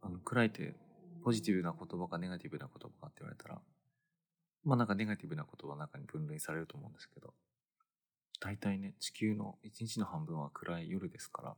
[0.00, 0.74] あの、暗いって、
[1.22, 3.60] ポジティブな言葉かネガティブな言葉かって言われたら、
[4.64, 7.34] まあなんかネガティブな言葉の中に分類されると思うんですけど、
[8.40, 11.54] 大体ね、地球の一日の半分は暗い夜ですから、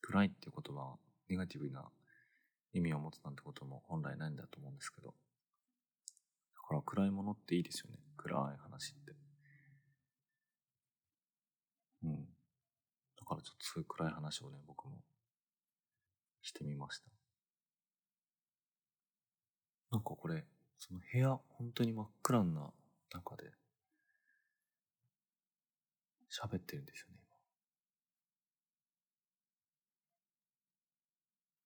[0.00, 0.96] 暗いっていう言葉は
[1.28, 1.84] ネガティブな
[2.72, 5.14] 意味を持つなんてことも本来ないんだと思うんですけど、
[6.66, 7.98] から暗いものっていいですよね。
[8.16, 9.12] 暗い話って。
[12.02, 12.24] うん。
[13.18, 14.98] だからちょっとそういう暗い話をね、僕も
[16.42, 17.06] してみました。
[19.92, 20.44] なんかこれ、
[20.78, 22.72] その部屋、本当に真っ暗な
[23.12, 23.52] 中で、
[26.28, 27.20] 喋ってるんですよね、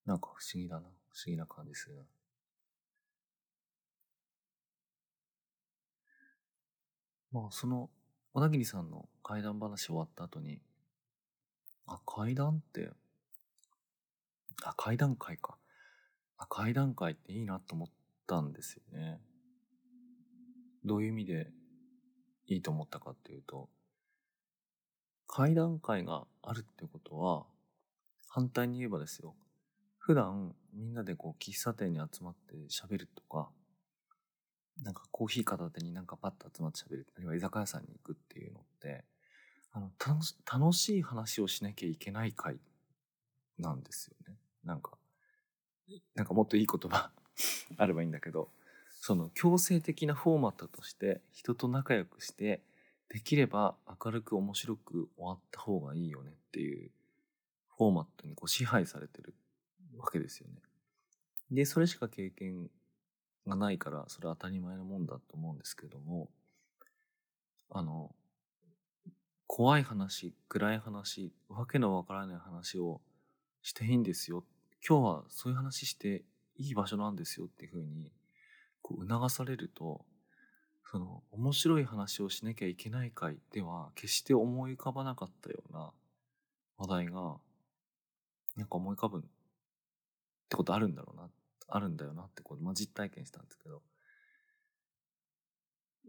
[0.05, 0.12] 今。
[0.12, 0.82] なんか不思議だな。
[0.82, 0.92] 不思
[1.26, 2.03] 議な感じするな。
[7.32, 7.90] まあ、その、
[8.32, 10.60] 小田切さんの怪談話終わった後に、
[11.86, 12.90] あ、怪談って、
[14.62, 15.56] あ、怪談会か。
[16.36, 17.88] あ、怪談会っていいなと思っ
[18.26, 19.20] たんですよね。
[20.84, 21.50] どういう意味で
[22.46, 23.68] いいと思ったかっていうと、
[25.26, 27.46] 怪談会があるってことは、
[28.28, 29.34] 反対に言えばですよ。
[29.98, 33.50] 普段みんなでこう喫茶店に集まって喋るとか、
[34.82, 39.04] なんかコーヒー片手になんかパッと集まって喋る、あるいは居酒屋さんに行くっていうのって、
[39.72, 42.58] あの、楽しい話をしなきゃいけない会
[43.58, 44.36] なんですよね。
[44.64, 44.92] なんか、
[46.14, 47.10] なんかもっといい言葉
[47.76, 48.50] あればいいんだけど、
[49.00, 52.62] その強制的なフォーマットとして人と仲良くして、
[53.08, 56.90] できれば明るく面白く終わった方がいいよねっていう
[57.76, 59.34] フォーマットにこう支配されてる
[59.96, 60.56] わけですよね。
[61.50, 62.70] で、それしか経験
[63.47, 66.28] がないから、それは当たり前のもんだと思うんですけども、
[67.70, 68.14] あの、
[69.47, 73.01] 怖い話、暗い話、わけのわからない話を
[73.62, 74.45] していいんですよ。
[74.86, 76.24] 今日はそういう話して
[76.57, 78.12] いい場所なんですよっていうふうに、
[78.82, 80.05] こう促されると、
[80.91, 85.93] その面白い話をしなきゃいけない回では決して思い浮かばなかったような
[86.78, 87.36] 話題が、
[88.57, 89.20] なんか思い浮かぶっ
[90.49, 91.30] てことあるんだろうなっ、
[91.70, 93.82] あるんだよなってこと、まあ、実体験したんですけど、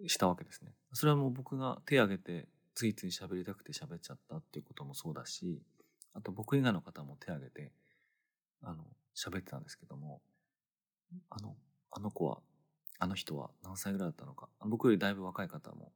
[0.08, 0.72] したわけですね。
[0.94, 5.62] それはもう僕が手挙げてついつい喋りたくて喋っちゃったっていうこともそうだし、
[6.14, 7.72] あと僕以外の方も手挙げて、
[8.62, 8.84] あの、
[9.16, 10.22] 喋ってたんですけども、
[11.30, 11.56] あの、
[11.92, 12.40] あの子は、
[13.00, 15.92] あの人は何歳ぐらいだったのか、僕よりだいぶ若い方も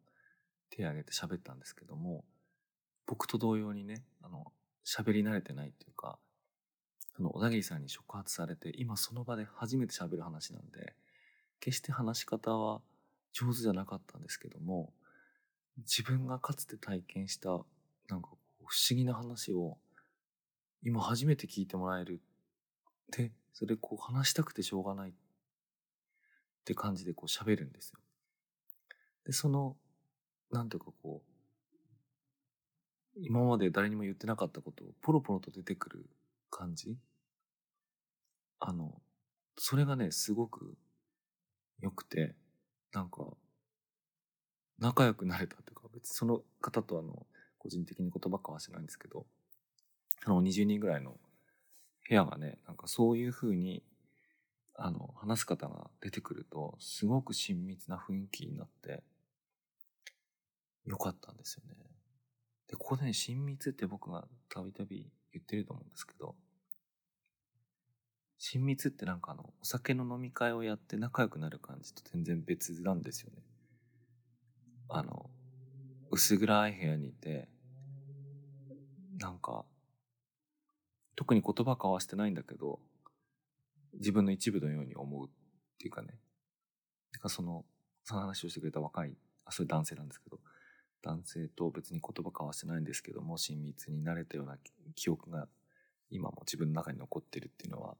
[0.70, 2.26] 手挙げて喋ったんですけども、
[3.06, 4.52] 僕と同様にね、あの、
[4.86, 6.20] 喋り慣れてないっていうか、
[7.16, 10.94] その小田切さんに触発されて、今その場で初めて喋る話なんで、
[11.60, 12.82] 決して話し方は
[13.32, 14.94] 上手じゃなかったんですけども、
[15.78, 17.50] 自分がかつて体験した、
[18.10, 18.30] なんか
[18.66, 19.78] 不思議な話を、
[20.84, 22.22] 今初めて聞いてもらえる。
[23.12, 25.14] で、それこう話したくてしょうがないっ
[26.66, 28.00] て感じでこう喋るんですよ。
[29.26, 29.78] で、その、
[30.52, 31.36] なんていうかこう、
[33.22, 36.06] 今まで誰にも言ってなかったことをポロポロと出てくる
[36.56, 36.98] 感じ？
[38.62, 39.02] あの、
[39.58, 40.78] それがね、すごく
[41.82, 42.34] 良くて、
[42.94, 43.26] なんか、
[44.80, 47.28] 仲良くなれたというか、別にその方とあの、
[47.58, 49.26] 個人的に言葉交わしてないんですけど、
[50.26, 51.18] あの、20人ぐらいの
[52.08, 53.84] 部屋がね、なんかそういう風に、
[54.76, 59.04] あの、話す方が出てくると、すごく親密な雰囲気になって、
[60.86, 61.76] よかったんですよね。
[62.68, 66.36] で、ここでね、親密って僕がたびたび言ってると思うんですけど、
[68.38, 73.42] 親密ってなんかあの、お酒の飲み会をやって仲良くなる感じと全然別なんですよね。
[74.90, 75.30] あの、
[76.12, 77.50] 薄暗い部屋にいて、
[79.20, 79.66] なんか、
[81.16, 82.80] 特に言葉交わしてないんだけど、
[83.94, 85.32] 自分の一部のように思うっ
[85.78, 86.20] ていうかね。
[87.14, 87.66] てかその、
[88.04, 89.16] その話をしてくれた若い、
[89.46, 90.40] あ、それ男性なんですけど、
[91.02, 94.58] 男性と別に言葉交わしてないんですけども、親密になれたような
[94.96, 95.48] 記憶が
[96.10, 97.96] 今も自分の中に残ってるっていうのは、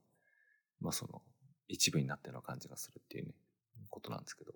[0.80, 1.22] まあその
[1.68, 3.32] 一部になったような感じがするっていうね、
[3.90, 4.52] ことなんですけど。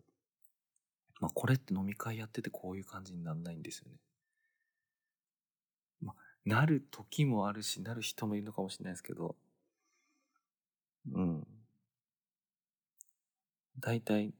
[1.20, 3.98] まあこれって飲み会やっててこういう感じにならないんですよね。
[6.00, 9.36] まあ、なる時もあるし、なる人もいるのかもしれないですけど、
[11.12, 11.46] うん。
[13.78, 14.34] 大体、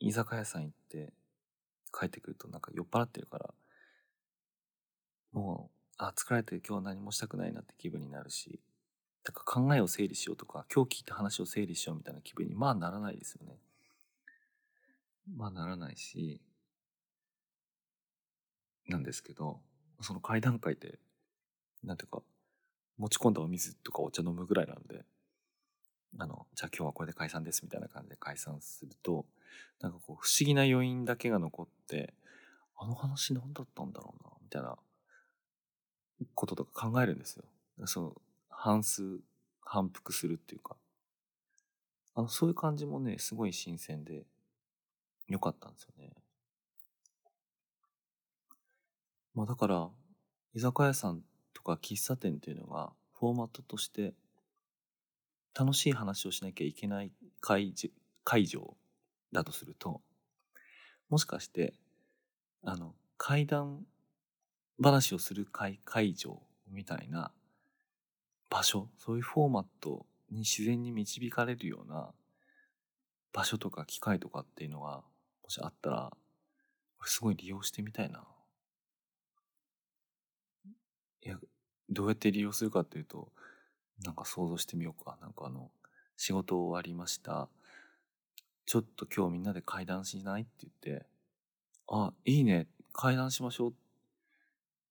[0.00, 1.12] 居酒屋さん行って
[1.92, 3.54] 帰ってくるとなんか酔っ払ってるから、
[5.32, 8.60] もう、あ、疲れて今日は何もしたくないなって気分になるし、
[9.30, 13.54] だか考えを整理しようとか、今日聞いた話を整理しようみたいな気分に、まあならないですよね。
[15.36, 16.40] まあならないし、
[18.88, 19.60] なんですけど、
[20.00, 20.98] その会談会で、
[21.84, 22.22] なんていうか、
[22.98, 25.04] 持ち込んだお水とかお茶飲むぐらいなんで、
[26.18, 29.26] あの、じゃあ今日はこれで解散ですみたいな感じで解散すると、
[29.80, 32.14] なんかこう不思議な余韻だけが残って、
[32.76, 34.76] あの話何だったんだろうな、みたいな
[36.34, 37.44] こととか考えるんですよ。
[37.86, 38.20] その
[38.62, 39.20] 反数、
[39.62, 40.76] 反復するっていうか。
[42.14, 44.26] あの、そういう感じもね、すごい新鮮で、
[45.28, 46.10] 良かったんですよね。
[49.34, 49.88] まあだから、
[50.52, 51.22] 居酒屋さん
[51.54, 54.12] とか喫茶店っていうのが、フォーマットとして、
[55.58, 57.74] 楽しい話をしなきゃいけない会
[58.24, 58.76] 会場
[59.32, 60.02] だとすると、
[61.08, 61.72] もしかして、
[62.62, 63.86] あの、怪談
[64.78, 67.32] 話をする会会場みたいな
[68.50, 72.10] 場所、そういうフォーマットに自然に導かれるような
[73.32, 75.02] 場所とか機械とかっていうのが、
[75.42, 76.12] もしあったら、
[77.04, 78.24] すごい利用してみたいな。
[81.22, 81.38] いや、
[81.88, 83.28] どうやって利用するかっていうと、
[84.04, 85.16] なんか想像してみようか。
[85.20, 85.70] なんかあの、
[86.16, 87.48] 仕事終わりました。
[88.66, 91.06] ちょっと今日みんなで会談しないって言って、
[91.88, 93.74] あ、いいね、会談しましょうっ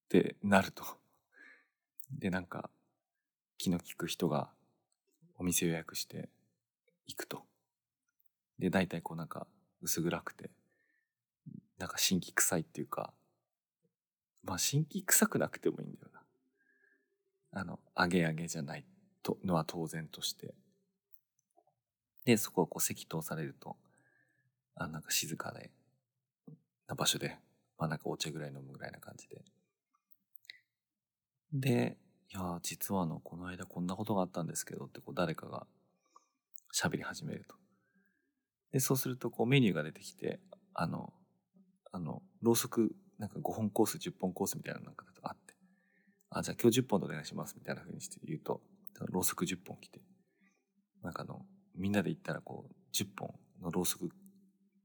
[0.08, 0.84] てなると。
[2.12, 2.70] で、なんか、
[3.60, 4.48] 気の利く人が
[5.36, 6.30] お店予約して
[7.06, 7.42] 行くと。
[8.58, 9.46] で、大体こうなんか
[9.82, 10.50] 薄暗くて、
[11.76, 13.12] なんか新規臭いっていうか、
[14.44, 16.08] まあ新規臭くなくてもいいんだよ
[17.52, 17.60] な。
[17.60, 18.86] あの、あげあげじゃない
[19.22, 20.54] とのは当然として。
[22.24, 23.76] で、そこをこう席通されると、
[24.74, 25.70] あ、なんか静かで、
[26.86, 27.36] な場所で、
[27.76, 29.42] まあなんかお茶ぐらい飲むぐらいな感じで。
[31.52, 31.98] で、
[32.32, 35.66] いや、実はあの、この間こんなことがあったんですけどって、こう誰かが
[36.72, 37.56] 喋り始めると。
[38.72, 40.38] で、そうするとこうメニューが出てきて、
[40.74, 41.12] あの、
[41.90, 45.54] あの、ろうそく、なんか5本コース、10本コースみたいなのなんかあって、
[46.30, 48.60] あ、じゃあ今日10本でお願いしますみたいな風にして言うと、
[49.08, 50.00] ろうそく10本来て、
[51.02, 54.08] なんかあの、みんなで行ったらこう、10本のろうそく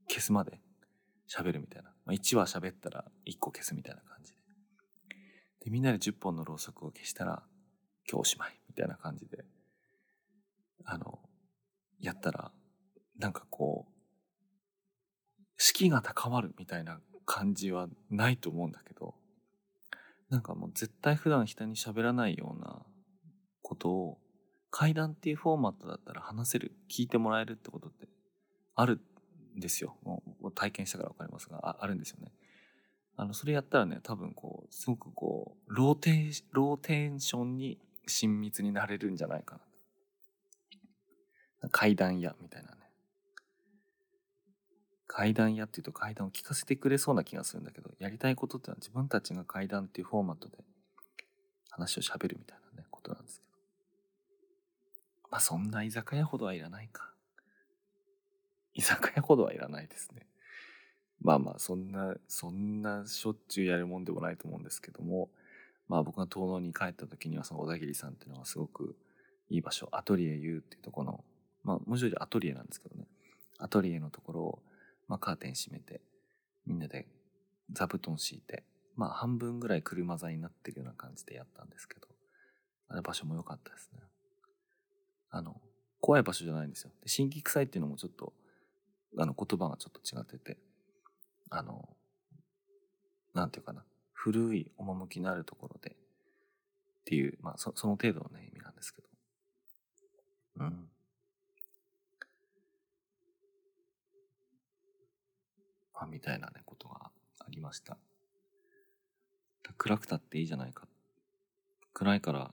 [0.08, 0.60] 消すまで
[1.28, 1.90] 喋るみたいな。
[2.04, 4.35] まあ、1話喋ったら1個消すみたいな感じ
[5.66, 5.70] で。
[5.70, 7.42] みんなで10本のろうそくを消したら、
[8.08, 9.44] 今日おしまいみたいな感じで、
[10.84, 11.18] あの、
[12.00, 12.52] やったら、
[13.18, 13.92] なんかこう、
[15.58, 19.14] 士気が高まるみたいな感じはないと思うんだけど、
[20.30, 22.84] なんかもう絶対普段人に喋らないような
[23.62, 24.18] ことを
[24.70, 28.06] 怪談っていうフォーマットだったら話せる、聞いてもらえるってことって
[28.74, 29.00] ある
[29.56, 29.96] んですよ。
[30.04, 32.32] もう体験したからわかりますが、ああるんですよね。
[33.16, 39.58] あの、それやったらね、多分こう、すごくこう、ローテー、ローテンションに親密になれるんじゃないか
[41.62, 41.68] な。
[41.70, 42.76] 怪談屋みたいなね。
[45.06, 50.58] 怪談屋っていうと怪談を聞かせてくれそうな気がするんだけど、やりたいことってのは自分たちが怪談っていうフォーマットで
[51.70, 53.56] 話を喋るみたいなね、ことなんですけど。
[55.30, 57.14] まあそんな居酒屋ほどはいらないか。
[58.74, 60.26] 居酒屋ほどはいらないですね。
[61.20, 65.30] まあまあそんな、そんなしょっちゅうやるもんでもないと思うんですけども、
[65.88, 68.96] まあ僕が東能に帰った時にはその小田切さんっていうのがすごく
[69.50, 71.24] いい場所、アトリエ U っていうところの、
[71.64, 73.06] まあ文字通りアトリエなんですけどね、
[73.58, 74.58] アトリエのところを、
[75.08, 76.00] まあカーテン閉めて、
[76.66, 77.06] みんなで
[77.72, 78.64] 座布団敷いて、
[78.96, 82.08] まあ半分ぐらい車座になってるような感じでやったんですけど、
[82.88, 84.00] あれ場所も良かったですね。
[85.30, 85.60] あの、
[86.00, 86.90] 怖い場所じゃないんですよ。
[87.02, 88.32] で、新規臭いっていうのもちょっと、
[89.18, 90.58] あの言葉がちょっと違ってて、
[91.50, 91.88] あの、
[93.34, 95.94] なんていうかな、古い趣のあるところでっ
[97.04, 99.08] ていう、まあそその程度のね、意味なんですけど。
[100.58, 100.88] うん。
[105.94, 107.96] まあ、みたいなね、ことがありました。
[109.78, 110.86] 暗くたっていいじゃないか。
[111.92, 112.52] 暗いから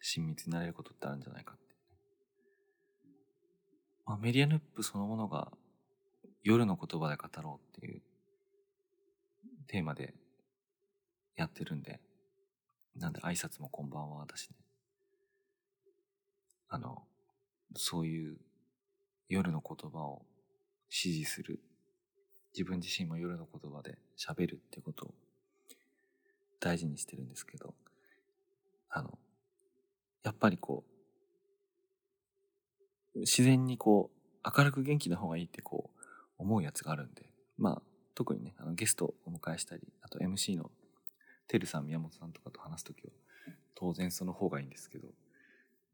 [0.00, 1.74] 親密になれることってあるんじゃないかって。
[4.06, 5.52] まあ、メディアヌップそのものが
[6.42, 8.02] 夜の言葉で語ろうっていう
[9.66, 10.14] テーマで
[11.36, 12.00] やってるんで、
[12.96, 14.56] なんで挨拶もこんばんはだしね。
[16.68, 17.02] あの、
[17.76, 18.36] そういう
[19.28, 20.22] 夜の言葉を
[20.88, 21.60] 支持する。
[22.54, 25.14] 自分自身も夜の言葉で喋るってことを
[26.60, 27.74] 大事にしてるんですけど、
[28.90, 29.18] あの、
[30.24, 30.84] やっぱりこ
[33.14, 34.10] う、自然にこ
[34.44, 35.97] う、明るく元気な方がいいってこう、
[36.38, 37.82] 思うやつがあるんで、まあ、
[38.14, 40.70] 特にね、あのゲストをお迎えしたり、あと MC の
[41.48, 43.12] てるさん、宮本さんとかと話すときは、
[43.74, 45.08] 当然その方がいいんですけど、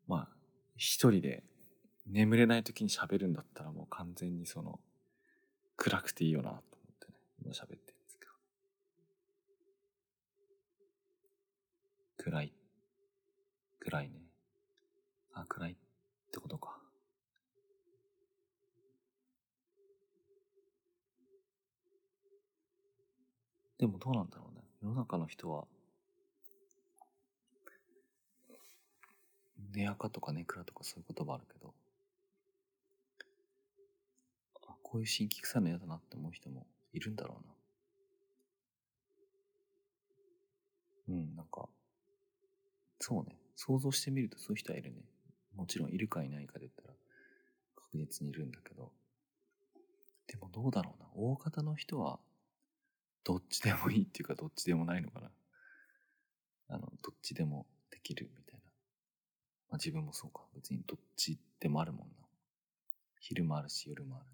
[0.07, 0.29] まあ、
[0.77, 1.45] 一人で
[2.07, 4.81] 眠れない時に喋るんだったらもう完全にその、
[5.77, 6.63] 暗くていいよなと思っ
[6.99, 8.33] てね、今喋ってるんですけど。
[12.19, 12.53] 暗い。
[13.81, 14.15] 暗いね。
[15.33, 15.77] あ、暗いっ
[16.31, 16.74] てことか。
[23.79, 24.63] でもどうなんだろうね。
[24.83, 25.67] 世の中の人は、
[29.73, 31.75] 寝垢とかネクラとかそういう言葉あるけど、
[34.69, 37.41] あ、こういう新規臭いの嫌だなって思う人もいるんだろ
[41.09, 41.17] うな。
[41.17, 41.69] うん、なんか、
[43.01, 43.37] そうね。
[43.57, 45.03] 想像してみるとそういう人はいるね。
[45.55, 46.95] もちろんいるかいないかで言ったら
[47.77, 48.91] 確実にいるんだけど、
[50.27, 51.09] でもどうだろうな。
[51.15, 52.19] 大方の人は、
[53.25, 55.31] どっちでもいいっていうか、どっちでもないのかな。
[56.69, 58.61] あの、どっちでもできるみたいな。
[59.71, 60.43] まあ自分もそうか。
[60.55, 62.15] 別にどっちでもあるもんな。
[63.21, 64.27] 昼もあるし、夜もある。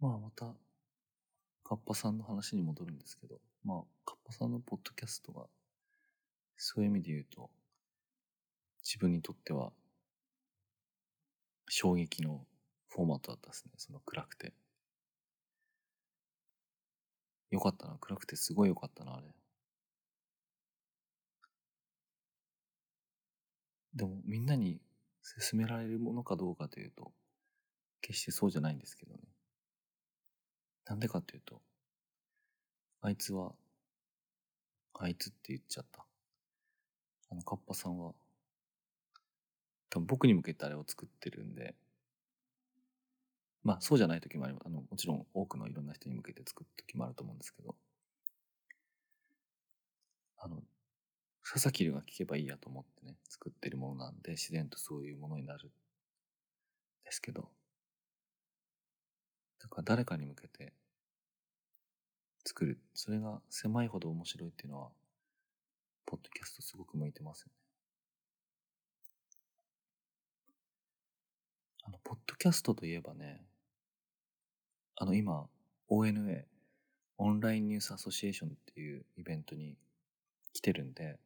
[0.00, 0.52] まあまた、
[1.62, 5.46] カッパさんの話に戻るんですけど、まあ、カッパさんのポッドキャストが、
[6.56, 7.48] そういう意味で言うと、
[8.82, 9.72] 自分にとっては、
[11.68, 12.44] 衝撃の
[12.94, 13.72] フォーマットだったですね。
[13.76, 14.52] その暗くて。
[17.50, 17.96] よかったな。
[17.98, 19.26] 暗くてすごいよかったな、あれ。
[23.94, 24.80] でも、みんなに
[25.22, 27.12] 勧められるものかどうかというと、
[28.00, 29.20] 決してそうじゃないんですけどね。
[30.86, 31.60] なんでかっていうと、
[33.00, 33.54] あいつは、
[34.94, 36.06] あいつって言っちゃった。
[37.30, 38.14] あの、カッパさんは、
[39.90, 41.74] 多分僕に向けてあれを作ってるんで、
[43.64, 44.62] まあそうじゃない時もあります。
[44.66, 47.74] あの、もちろん多くのいろんな人に向けて作る時もあると思うんですけど、
[50.38, 50.62] あの、
[51.42, 55.70] 佐々木が聞けばいいやと思ってね、作ってるものなんで、自然とそういうものになるん
[57.04, 57.48] ですけど、
[59.58, 60.72] だから誰かに向けて
[62.46, 62.78] 作る。
[62.94, 64.90] それが狭いほど面白いっていうのは、
[66.06, 67.52] ポッドキャストすごく向いてますよね。
[71.84, 73.44] あの、ポッドキャストといえばね、
[74.96, 75.46] あの、今、
[75.88, 76.44] ONA、
[77.18, 79.76] オンラインニュースアソシエーションっていうイベントに
[80.52, 81.18] 来てるんで、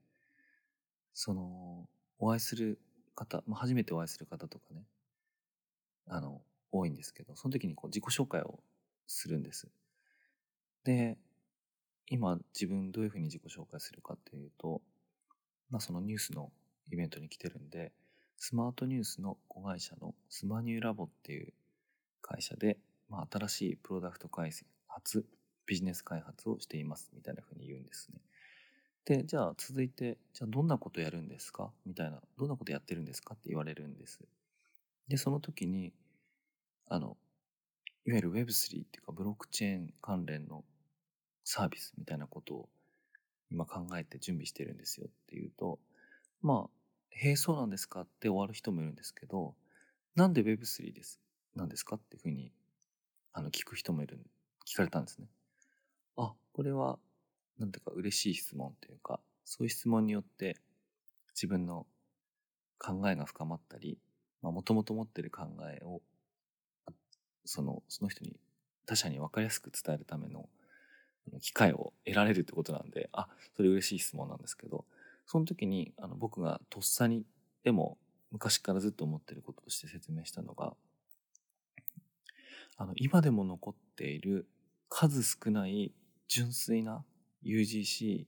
[1.13, 1.89] その、
[2.19, 2.79] お会いする
[3.15, 4.83] 方、まあ、初めてお会いする方とかね、
[6.09, 6.41] あの、
[6.73, 8.61] 多いんですけど、その時にこう自己紹介を
[9.07, 9.69] するんです。
[10.85, 11.17] で、
[12.09, 14.81] 今自分どういうふうに自己紹介するかっていうと、
[15.71, 16.51] まあそのニュースの
[16.91, 17.93] イベントに来てるんで、
[18.37, 21.53] スマートニュースの子会社のスマニューラボっていう
[22.23, 24.51] 会社で、まあ新しいプロダクト開
[24.89, 25.27] 発、
[25.67, 28.21] ビジネス開発をしていますみたいなふうに言うんですね。
[29.05, 31.73] で、じゃあ続いて、じゃあどんなことやるんですか？
[31.87, 34.21] みたいな、どんなことやってるんですかって言われるんです。
[35.09, 35.93] で、その時に、
[36.89, 37.17] あの、
[38.05, 40.65] いわゆる Web3 っていうかブロックチェーン関連の
[41.45, 42.69] サービスみたいなことを
[43.51, 45.79] 今考えて準備してるんですよっていうと、
[46.43, 46.71] まあ、
[47.11, 49.55] へえ、そうなんですかって終わる人もいるんですけど、
[50.15, 51.21] なんで Web3 です、
[51.55, 52.53] なんですかっていうふうに、
[53.39, 54.19] あの、聞く人もいる、
[54.67, 55.29] 聞かれたんですね。
[56.17, 56.99] あ、これは、
[57.57, 60.57] なんていうか嬉しい質問というか、そういう質問によって
[61.37, 61.87] 自分の
[62.79, 63.97] 考えが深まったり、
[64.43, 66.01] まあ、もともと持ってる考えを、
[67.45, 68.35] その、その人に、
[68.87, 70.49] 他者に分かりやすく伝えるための
[71.41, 74.85] 機会を得られるってことなんで、あ、それ嬉しい質問なんですけど、
[75.27, 77.25] その時にあの僕がとっさに
[77.63, 77.99] でも
[78.33, 80.75] 昔からずっと思ってることとして説明したのが、
[82.79, 84.47] あの、今でも残っている
[84.89, 85.93] 数少ない
[86.29, 87.05] 純粋な
[87.45, 88.25] UGC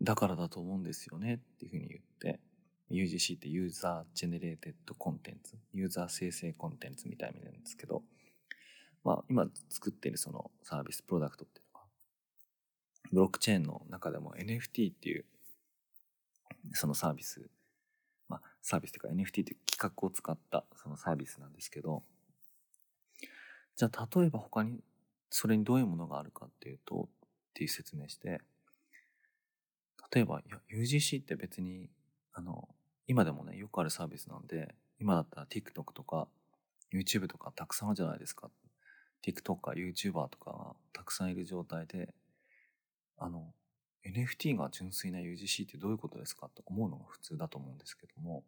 [0.00, 2.40] だからだと思うんですよねっていうふうに言って、
[2.90, 8.02] UGC って User Generated Contents、ユーザー生成コンテンツみたいなんですけど、
[9.04, 11.86] まあ今作っているそのサービス、プロダクトっていうのが
[13.12, 15.26] ブロックチェーンの中でも NFT っていう
[16.72, 17.50] そのサービス、
[18.28, 22.02] まあサービスというか NFT という規格を使ったそのサービスなんですけど、
[23.76, 24.80] じゃあ例えば他に
[25.30, 27.08] それにどういうものがあるかっていうと、
[27.50, 28.40] っていう説明して、
[30.14, 31.88] 例えば、いや、UGC って別に、
[32.34, 32.68] あの、
[33.06, 36.28] 今でもね、よくあるサービスなんで、今だったら TikTok とか
[36.92, 38.50] YouTube とかたくさんあるじゃないですか。
[39.24, 42.14] TikToker、YouTuber とかがたくさんいる状態で、
[43.16, 43.54] あの、
[44.04, 46.50] NFT が純粋な UGC ってどういうことですか？
[46.54, 48.44] と思うのが普通だと思うんですけども、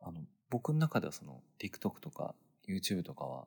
[0.00, 0.20] あの、
[0.50, 2.34] 僕の中ではその TikTok とか
[2.68, 3.46] YouTube とかは、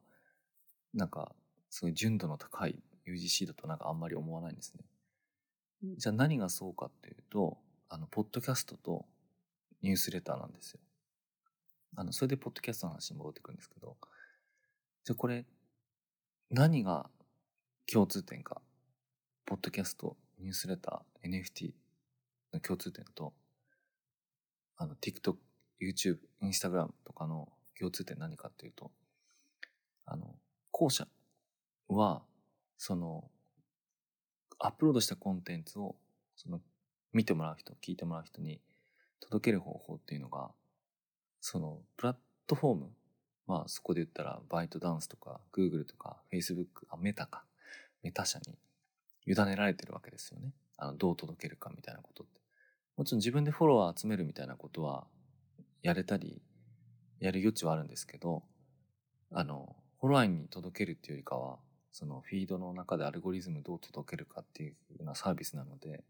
[0.94, 1.36] なんか、
[1.70, 4.84] すごい純度の高い UGC だとなんかあんまり思わないんですね。
[5.98, 7.58] じゃあ何がそうかっていうと、
[7.90, 9.06] あの、ポッドキャストと
[9.82, 10.80] ニュースレターなんですよ。
[11.96, 13.98] あの、それでポッドキャストの話に戻ってくるんですけど、
[15.04, 15.46] じゃあこれ、
[16.50, 17.10] 何が
[17.92, 18.62] 共通点か
[19.46, 21.72] ポッドキャスト、ニュースレター、NFT
[22.54, 23.34] の共通点と、
[24.78, 25.38] あの、TikTok、
[25.82, 28.92] YouTube、Instagram とかの共通点何かっていうと、
[30.06, 30.36] あの、
[30.80, 31.10] 後者
[31.90, 32.22] は、
[32.78, 33.30] その、
[34.60, 35.98] アップロードしたコンテンツを、
[36.38, 36.62] その、
[37.12, 38.62] 見てもらう人、聞いてもらう人に
[39.20, 40.52] 届ける方法っていうのが、
[41.42, 42.18] その、プラッ
[42.48, 42.90] トフォーム、
[43.46, 47.44] まあそこで言ったら、バイトダンスとか、Google とか、Facebook、あ、メタか、
[48.02, 48.58] メタ社に
[49.28, 50.54] 委ねられてるわけですよね。
[50.78, 52.40] あの、どう届けるかみたいなことって。
[52.96, 55.08] もちろん自分でフォロワー集めるみたいなことは
[55.82, 56.42] やれたり、
[57.20, 58.44] やる余地はあるんですけど、
[59.32, 61.58] あの、フォロワーに届けるっていうよりかは、
[61.92, 66.04] そのフィードの中でアルゴリズムどう届けるかっていうようなサービスなので、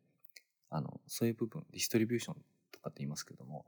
[0.70, 2.36] あの、そういう部分、ディストリビューション
[2.72, 3.66] とかって言いますけども、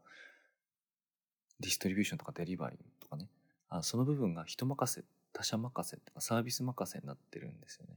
[1.59, 3.29] ディストリビューションとかデリバリーとかね、
[3.69, 5.03] あその部分が人任せ、
[5.33, 7.95] 他者任せとかサービス任せになってるんですよね。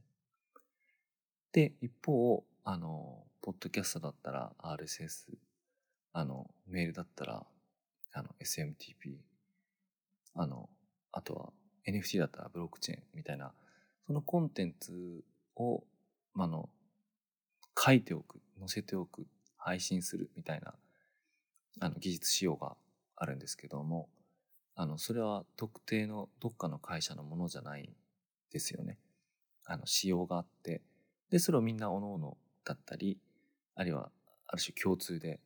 [1.51, 5.27] で、一方、あの、ポッドキャストだったら RSS、
[6.13, 7.45] あの、メールだったら、
[8.13, 9.17] あの、SMTP、
[10.33, 10.69] あの、
[11.11, 11.53] あとは
[11.87, 13.51] NFT だったらブロックチェーンみたいな、
[14.07, 15.23] そのコンテンツ
[15.55, 15.83] を、
[16.33, 16.69] まあの、
[17.77, 19.25] 書いておく、載せておく、
[19.57, 20.73] 配信するみたいな、
[21.79, 22.75] あの、技術仕様が
[23.15, 24.09] あるんですけども、
[24.75, 27.89] あの、それは特定のどっかの会社のものじゃないん
[28.51, 28.97] ですよね。
[29.65, 30.81] あの、仕様があって、
[31.29, 32.33] で、それをみんな各々
[32.63, 33.19] だったり、
[33.75, 34.11] あるいは、
[34.47, 35.39] ある種共通で、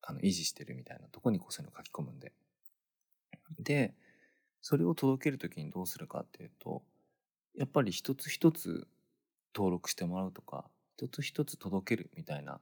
[0.00, 2.32] あの、維持してるみたいなとこにこうそういうの書き込むんで。
[3.58, 3.94] で、
[4.62, 6.82] それを届けるときにどうするかっていうと、
[7.56, 8.86] やっぱり一つ一つ
[9.54, 10.64] 登録してもらうとか、
[10.96, 12.60] 一つ一つ届けるみたいな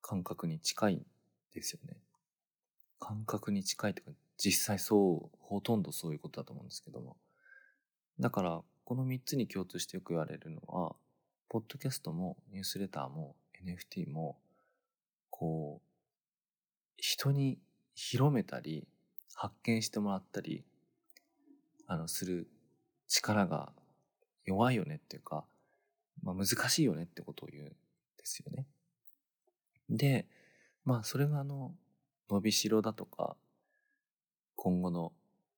[0.00, 1.06] 感覚に近いん
[1.52, 1.96] ですよね。
[3.00, 7.16] 感覚に近いというか、実際そう、ほとんどそういうことだと思うんですけども。
[8.20, 10.94] だから、この3つに共通してよく言われるのは、
[11.48, 13.34] ポッドキャストもニュースレターも
[13.64, 14.38] NFT も、
[15.30, 15.88] こう、
[16.96, 17.58] 人に
[17.94, 18.86] 広めたり、
[19.34, 20.64] 発見してもらったり、
[21.90, 22.46] あの、する
[23.08, 23.72] 力が
[24.44, 25.44] 弱いよねっていうか、
[26.22, 27.74] まあ難しいよねってことを言うんで
[28.22, 28.64] すよね。
[29.90, 30.28] で、
[30.84, 31.74] まあそれがあの、
[32.30, 33.36] 伸びしろだとか、
[34.54, 35.12] 今後の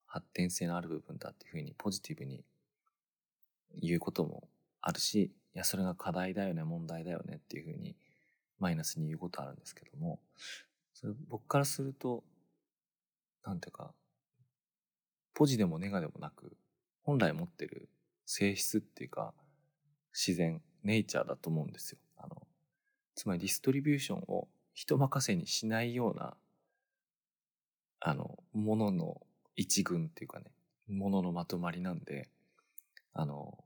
[0.07, 2.43] 発展性のある部分だっていうふうにポジティブに
[3.75, 4.49] 言うことも
[4.81, 5.25] あるし、
[5.55, 7.95] いや、それが課題だよね、問題だよねっていうふうに
[8.59, 10.19] マイナスに言うことあるんですけども、
[10.95, 12.25] それ僕からすると、
[13.45, 13.93] なんていうか、
[15.35, 16.57] ポジでもネガでもなく、
[17.03, 17.89] 本来持ってる
[18.27, 19.35] 性質っていうか、
[20.13, 21.99] 自然、ネイチャーだと思うんですよ。
[22.17, 22.47] あの、
[23.15, 26.37] つまりディストリビューションを人任せにしないような、
[28.01, 29.21] あの、ものの
[29.57, 30.47] 一群っていうかね、
[30.89, 32.29] もののまとまりなんで、
[33.15, 33.63] あの、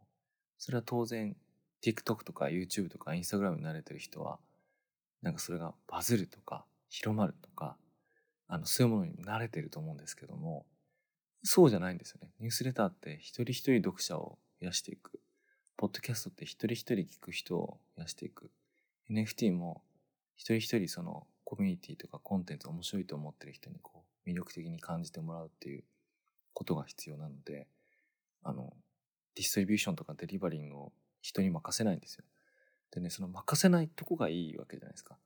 [0.58, 1.36] それは当然、
[1.82, 4.38] TikTok とか YouTube とか Instagram に慣れてる人は、
[5.22, 7.76] なんかそれがバズるとか、広まるとか、
[8.48, 10.66] あの、そういうものに慣れてると思うんですけども、
[11.48, 12.30] そうじゃないんですよね。
[12.40, 15.20] ニュースレターって一人一人読者を増やしていく。
[15.76, 18.50] ポッドキャストって一人一人聞く人を増やしていく。
[19.08, 19.80] NFT も
[20.34, 25.84] 一人一人そのコミュニティとかコンテンツ面白いと思ってる人にこう魅力的に感じてもらうっていう
[26.52, 27.68] ことが必要なので、
[28.42, 28.72] あの、
[29.36, 30.92] ディストリビューションとかデリバリングを
[31.22, 32.24] 人に任せないんですよ。
[32.90, 35.16] でね、その任せないとこがいいわけじゃないですか。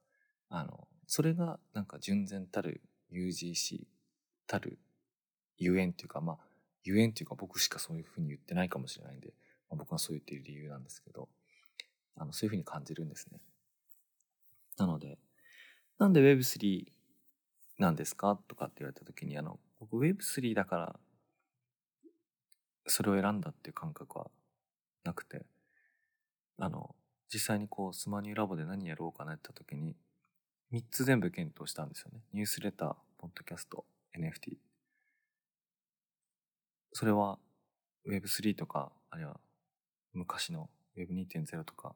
[0.50, 3.86] あの、それがなんか純然たる UGC
[4.46, 4.78] たる
[5.60, 6.38] ゆえんっていうか、まあ、
[6.82, 9.28] ゆえんっていうか僕しかそういうふうに言ってないかもしれないんで、
[9.68, 11.28] まあ、僕がそう言っている理由なんですけど、
[12.16, 13.38] あの、そういうふうに感じるんですね。
[14.78, 15.18] なので、
[15.98, 16.86] なんで Web3
[17.78, 18.40] なんですか？
[18.48, 21.00] とかって言われた時に、あの、僕 Web3 だから、
[22.86, 24.30] それを選んだっていう感覚は
[25.04, 25.44] なくて、
[26.58, 26.94] あの、
[27.32, 29.94] 実際にこう、スマニューラボで何やろうかなって言った時に、
[30.72, 32.20] 3つ全部検討したんですよね。
[32.32, 33.84] ニュースレター、ポッドキャスト、
[34.16, 34.69] NFT。
[36.92, 37.38] それは
[38.08, 39.38] Web3 とか、あるいは
[40.12, 41.94] 昔の Web2.0 とか、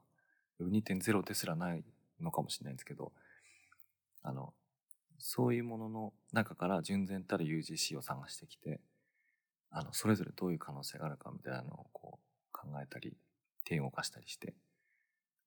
[0.61, 1.85] Web2.0 ですらない
[2.21, 3.13] のかもしれないんですけど、
[4.23, 4.53] あの、
[5.19, 8.81] そういうものの中から純然たる UGC を探してきて、
[9.71, 13.17] あの、それぞれどういう可能性があるかみたいなのをこう考えたり、
[13.65, 14.55] 手を動かしたりして、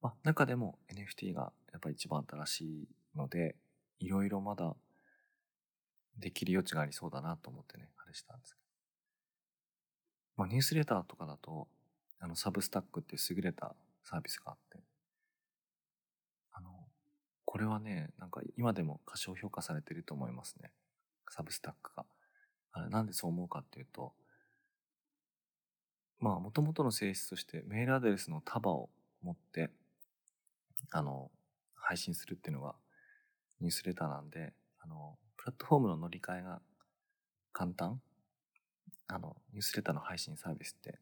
[0.02, 3.56] まあ、中でも NFT がやっぱり一番新しいので、
[4.00, 4.76] いろいろまだ
[6.18, 8.67] できる余地がありそうだなと思ってね、あれしたんですけど。
[10.38, 11.68] まあ、ニュースレターとかだと、
[12.20, 14.80] あの、サブスタックって優れたサービスがあって、
[16.54, 16.70] あの、
[17.44, 20.72] これはね、なんか今でも過小評価されてると思いますね。
[21.30, 22.06] サブスタックが。
[22.72, 24.14] あれ、なんでそう思うかっていうと、
[26.20, 28.90] まあ、もともとの性質としてメールアドレスの束を
[29.24, 29.72] 持って、
[30.92, 31.32] あの、
[31.76, 32.76] 配信するっていうのが
[33.60, 36.62] ニュースレターなんで、あの、プラットフォームの乗り換えが
[37.54, 38.02] 簡単
[39.08, 41.00] あの、ニュースレターの配信サービスって、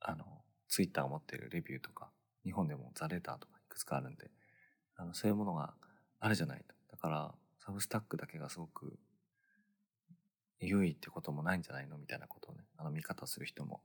[0.00, 0.24] あの、
[0.68, 2.10] ツイッターを持っているレビューとか、
[2.44, 4.30] 日本でもザレターとかいくつかあるんで、
[4.96, 5.74] あの、そういうものが
[6.20, 6.74] あるじゃないと。
[6.90, 8.98] だから、サブスタックだけがすごく
[10.60, 13.80] 優位ってこともないんじゃないのみたいなことをね、あの見方する人も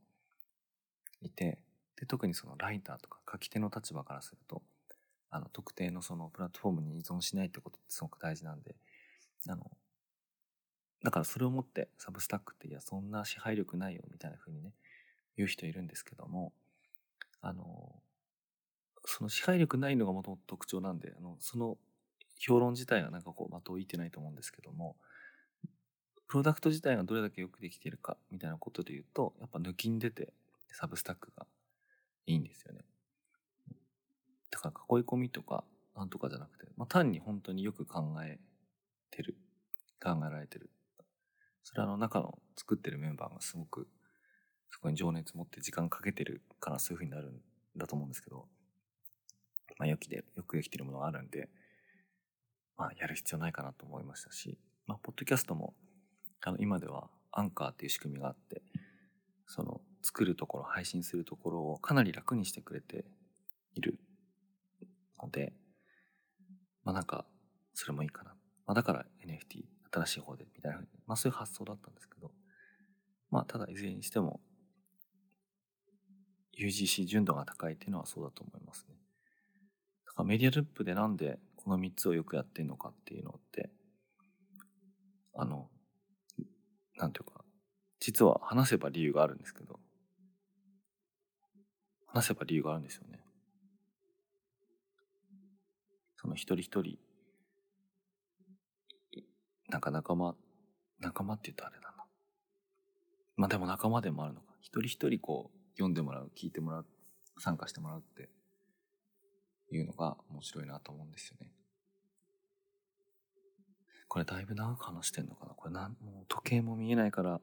[1.20, 1.58] いて、
[1.96, 4.62] で、特にそのライターとか書き手の立場からすると、
[5.30, 8.74] あの、特定のそのプラットフォームに依存しないってことってすごく大事なんで、
[9.48, 9.70] あの、
[11.04, 14.72] だからそれをもってサブスタックっていやそんな支配力ないよみたいな風にね
[15.36, 16.52] 言う人いるんですけども
[17.42, 17.92] あの
[19.04, 21.76] その支配力ないのがもともと特徴なんであのその
[22.38, 24.96] 評論自体がなんかこう的をいてないと思うんですけども
[26.26, 30.32] プロダクト自体がどれだけよくできているかみたいなことで言うとやっぱ抜きに出て
[30.72, 31.46] サブスタックが
[32.26, 32.80] いいんですよね。
[34.50, 38.38] だから囲い込みとかなんとかじゃなくて、まあ、単に本当によく考え
[39.10, 39.36] てる
[40.02, 40.70] 考えられてる
[41.64, 43.88] それはあの中の作ってるメンバーがすごく
[44.70, 47.40] そこに情熱持って時間かけてるからそういう風になるん
[47.76, 48.46] だと思うんですけど、
[49.78, 51.48] まあ、よきでよくできてるものがあるんで、
[52.76, 55.74] まあ、やる必要ないかなと思いましたし、まあ、ポッドキャストも
[56.42, 58.62] あの今ではアンカーっていう仕組みがあって
[59.46, 63.06] その作るところ配信するところをかなり楽にしてくれて
[63.74, 63.98] いる
[65.22, 65.52] ので
[66.84, 67.24] まあなんか
[67.72, 68.30] それもいいかな、
[68.66, 72.32] まあ、だから NFT 新しい方でみたいなまあそういう発想だったんですけど
[73.30, 74.40] まあただいずれにしても
[76.58, 78.94] UGC 純度が高いっていうのはそうだと思いますね。
[80.06, 83.70] だからメディアループでなんでこの3つをよくやってるのかっていうのって
[85.34, 85.68] あの
[86.96, 87.44] なんていうか
[87.98, 89.80] 実は話せば理由があるんですけど
[92.06, 93.20] 話せば理由があるんですよね。
[96.16, 96.98] その一人一人
[99.74, 100.36] なんか仲間
[101.00, 102.04] 仲間って言うとあれだな。
[103.34, 104.54] まあでも仲間でもあるのか。
[104.60, 106.86] 一人一人こう読んでもらう聞いてもらう
[107.40, 108.28] 参加してもらうって
[109.72, 111.50] いうのが面白いなと思うんですよね。
[114.06, 115.54] これだいぶ長く話してんのかな？
[115.54, 117.40] これなんもう時計も見えないから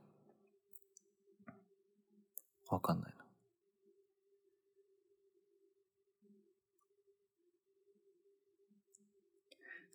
[2.70, 3.21] わかんないな。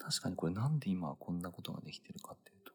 [0.09, 2.73] 確かにこれなんで今こんなことができてるかっていうと。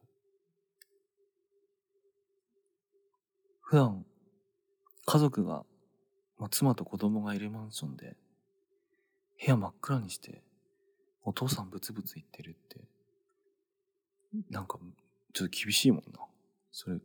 [3.62, 4.06] 普段
[5.06, 5.64] 家族が、
[6.38, 8.18] まあ、妻と子供がいるマンションで
[9.40, 10.44] 部屋真っ暗にして
[11.24, 12.82] お父さんブツブツ言ってるって
[14.50, 14.78] なんか
[15.34, 16.20] ちょっと厳しいもんな。
[16.74, 16.98] それ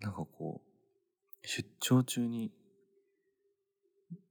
[0.00, 2.52] なんかこう出張中に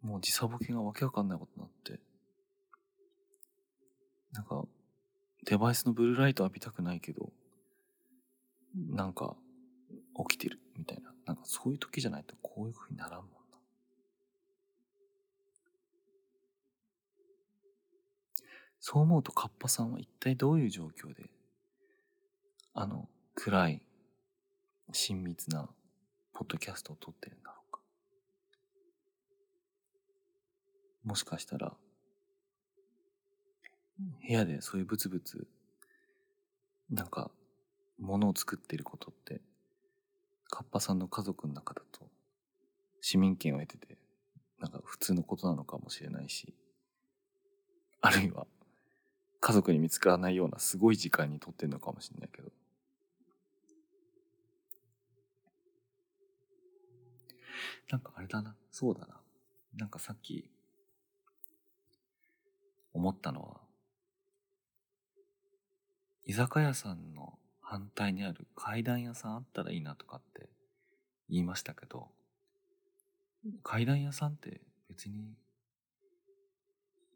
[0.01, 2.07] もう時差ボケがわけわかんないことになって
[4.38, 4.63] なんか、
[5.45, 7.31] デバイスのブルーライト浴びたくないけど、
[8.75, 9.35] なんか、
[10.29, 11.11] 起きてるみたいな。
[11.25, 13.57] なんかそういう時じゃないとこういう風にならんもんな。
[18.79, 21.31] そう思うとカッパさんは一体どういう状況で、
[22.75, 23.81] あの、暗い、
[24.93, 25.67] 親密な、
[26.33, 27.79] ポッドキャストを撮ってるんだろうか。
[31.03, 31.75] もしかしたら、
[34.00, 35.48] 部屋でそういうブツブツ
[36.89, 37.32] なんか
[38.00, 39.41] 物を作ってることって
[40.50, 42.08] カッパさんの家族の中だと
[43.02, 43.98] 市民権を得てて
[44.60, 46.54] なんか普通のことなのかもしれないし
[48.02, 48.45] あるいは
[49.39, 52.52] 家族に見つからないようなすごい時間にとってんのかもしれないけど。
[57.90, 59.22] なんかあれだなそうだな。
[59.76, 60.49] なんかさっき
[62.94, 63.66] 思ったのは
[66.28, 70.49] 居酒屋さんの反対にある階段屋さんあったらいいなとかって
[71.30, 72.10] 言いましたけど、
[73.64, 74.60] 階段屋さんって
[74.90, 75.34] 別に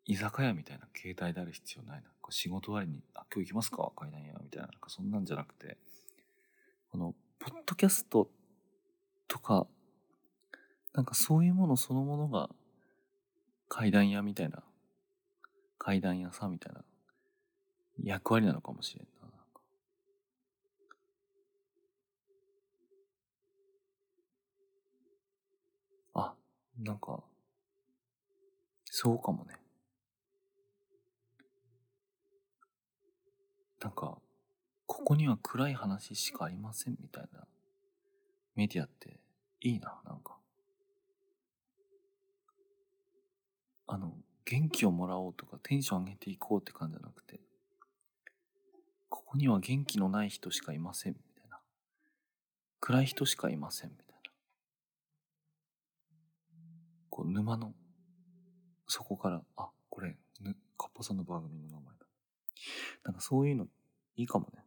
[0.05, 2.07] 居酒屋みたいな携帯である必要ないな。
[2.29, 3.91] 仕事終わりに、あ、今日行きますか？
[3.97, 4.69] 階段屋みたいな。
[4.69, 5.77] なんかそんなんじゃなくて、
[6.89, 8.29] この、ポッドキャスト
[9.27, 9.67] とか、
[10.93, 12.49] なんかそういうものそのものが
[13.67, 14.63] 階段屋みたいな、
[15.77, 16.85] 階段屋さんみたいな
[18.03, 19.11] 役割なのかもしれんな。
[26.13, 26.33] あ、
[26.79, 27.23] なんか、
[28.85, 29.55] そうかもね。
[33.81, 34.17] なんか、
[34.85, 37.47] ここには暗い話しかありませんみたいな
[38.55, 39.19] メディアって
[39.61, 40.37] いいな、なんか。
[43.87, 44.13] あの、
[44.45, 47.39] 元気をもらおうとかテンション上げていこうって感じじゃなくて、
[49.31, 51.57] ここには元気のない人しかいません、みたいな。
[52.81, 54.31] 暗い人しかいません、みたいな。
[57.09, 57.73] こう、沼の、
[58.87, 62.05] そこから、あ、これ、ぬ、かっぱさんの番組の名前だ。
[63.05, 63.67] なんかそういうの、
[64.17, 64.65] いいかもね。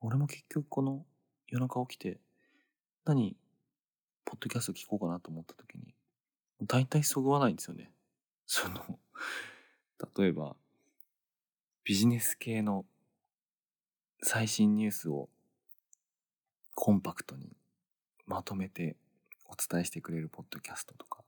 [0.00, 1.06] 俺も結局この
[1.46, 2.18] 夜中起きて、
[3.04, 3.36] 何、
[4.24, 5.94] ポッドキャスト聞こうかなと思った時に、
[6.66, 7.92] 大体そぐわないんですよね。
[8.44, 8.98] その、
[10.18, 10.56] 例えば、
[11.84, 12.86] ビジネス系の
[14.22, 15.28] 最新ニュースを
[16.74, 17.56] コンパクトに
[18.26, 18.96] まとめて
[19.44, 21.20] お伝えしてくれるポッドキャストとか。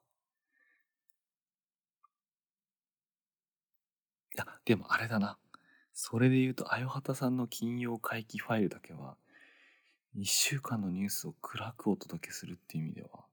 [4.34, 5.36] いや、でもあれだな。
[5.92, 9.16] それで言うと、あよはたさんの金曜回帰ファイルだけは、
[10.16, 13.26] 1週間のニュースを暗くお届けするっていう意味では、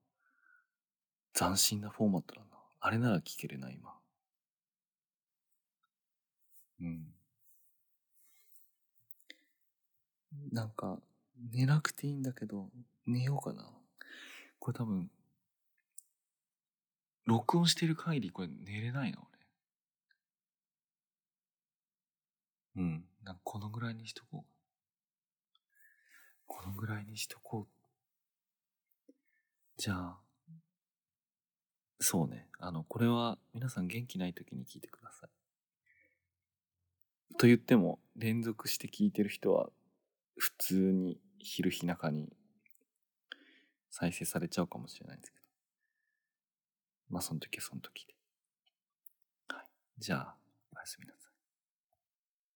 [1.33, 2.47] 斬新なフォーマットだな。
[2.81, 3.93] あれなら聞けれな、今。
[6.81, 7.13] うん。
[10.51, 10.99] なんか、
[11.51, 12.69] 寝なくていいんだけど、
[13.05, 13.69] 寝ようかな。
[14.59, 15.09] これ多分、
[17.25, 19.19] 録音してる限りこれ寝れないな、
[22.75, 22.83] 俺。
[22.83, 23.05] うん。
[23.23, 24.53] なんかこのぐらいにしとこう。
[26.47, 29.11] このぐらいにしとこう。
[29.77, 30.17] じゃあ、
[31.99, 32.47] そうね。
[32.59, 35.42] あの、これは皆さん元気ない時に聞いてください。
[37.37, 39.69] と言っても、連続して聞いてる人は、
[40.37, 42.31] 普通に昼日中に
[43.89, 45.43] 再生されちゃうかもしれないんですけど。
[47.09, 48.15] まあ、その時はその時で。
[49.49, 49.65] はい。
[49.99, 50.35] じゃあ、
[50.75, 51.22] おやすみなさい。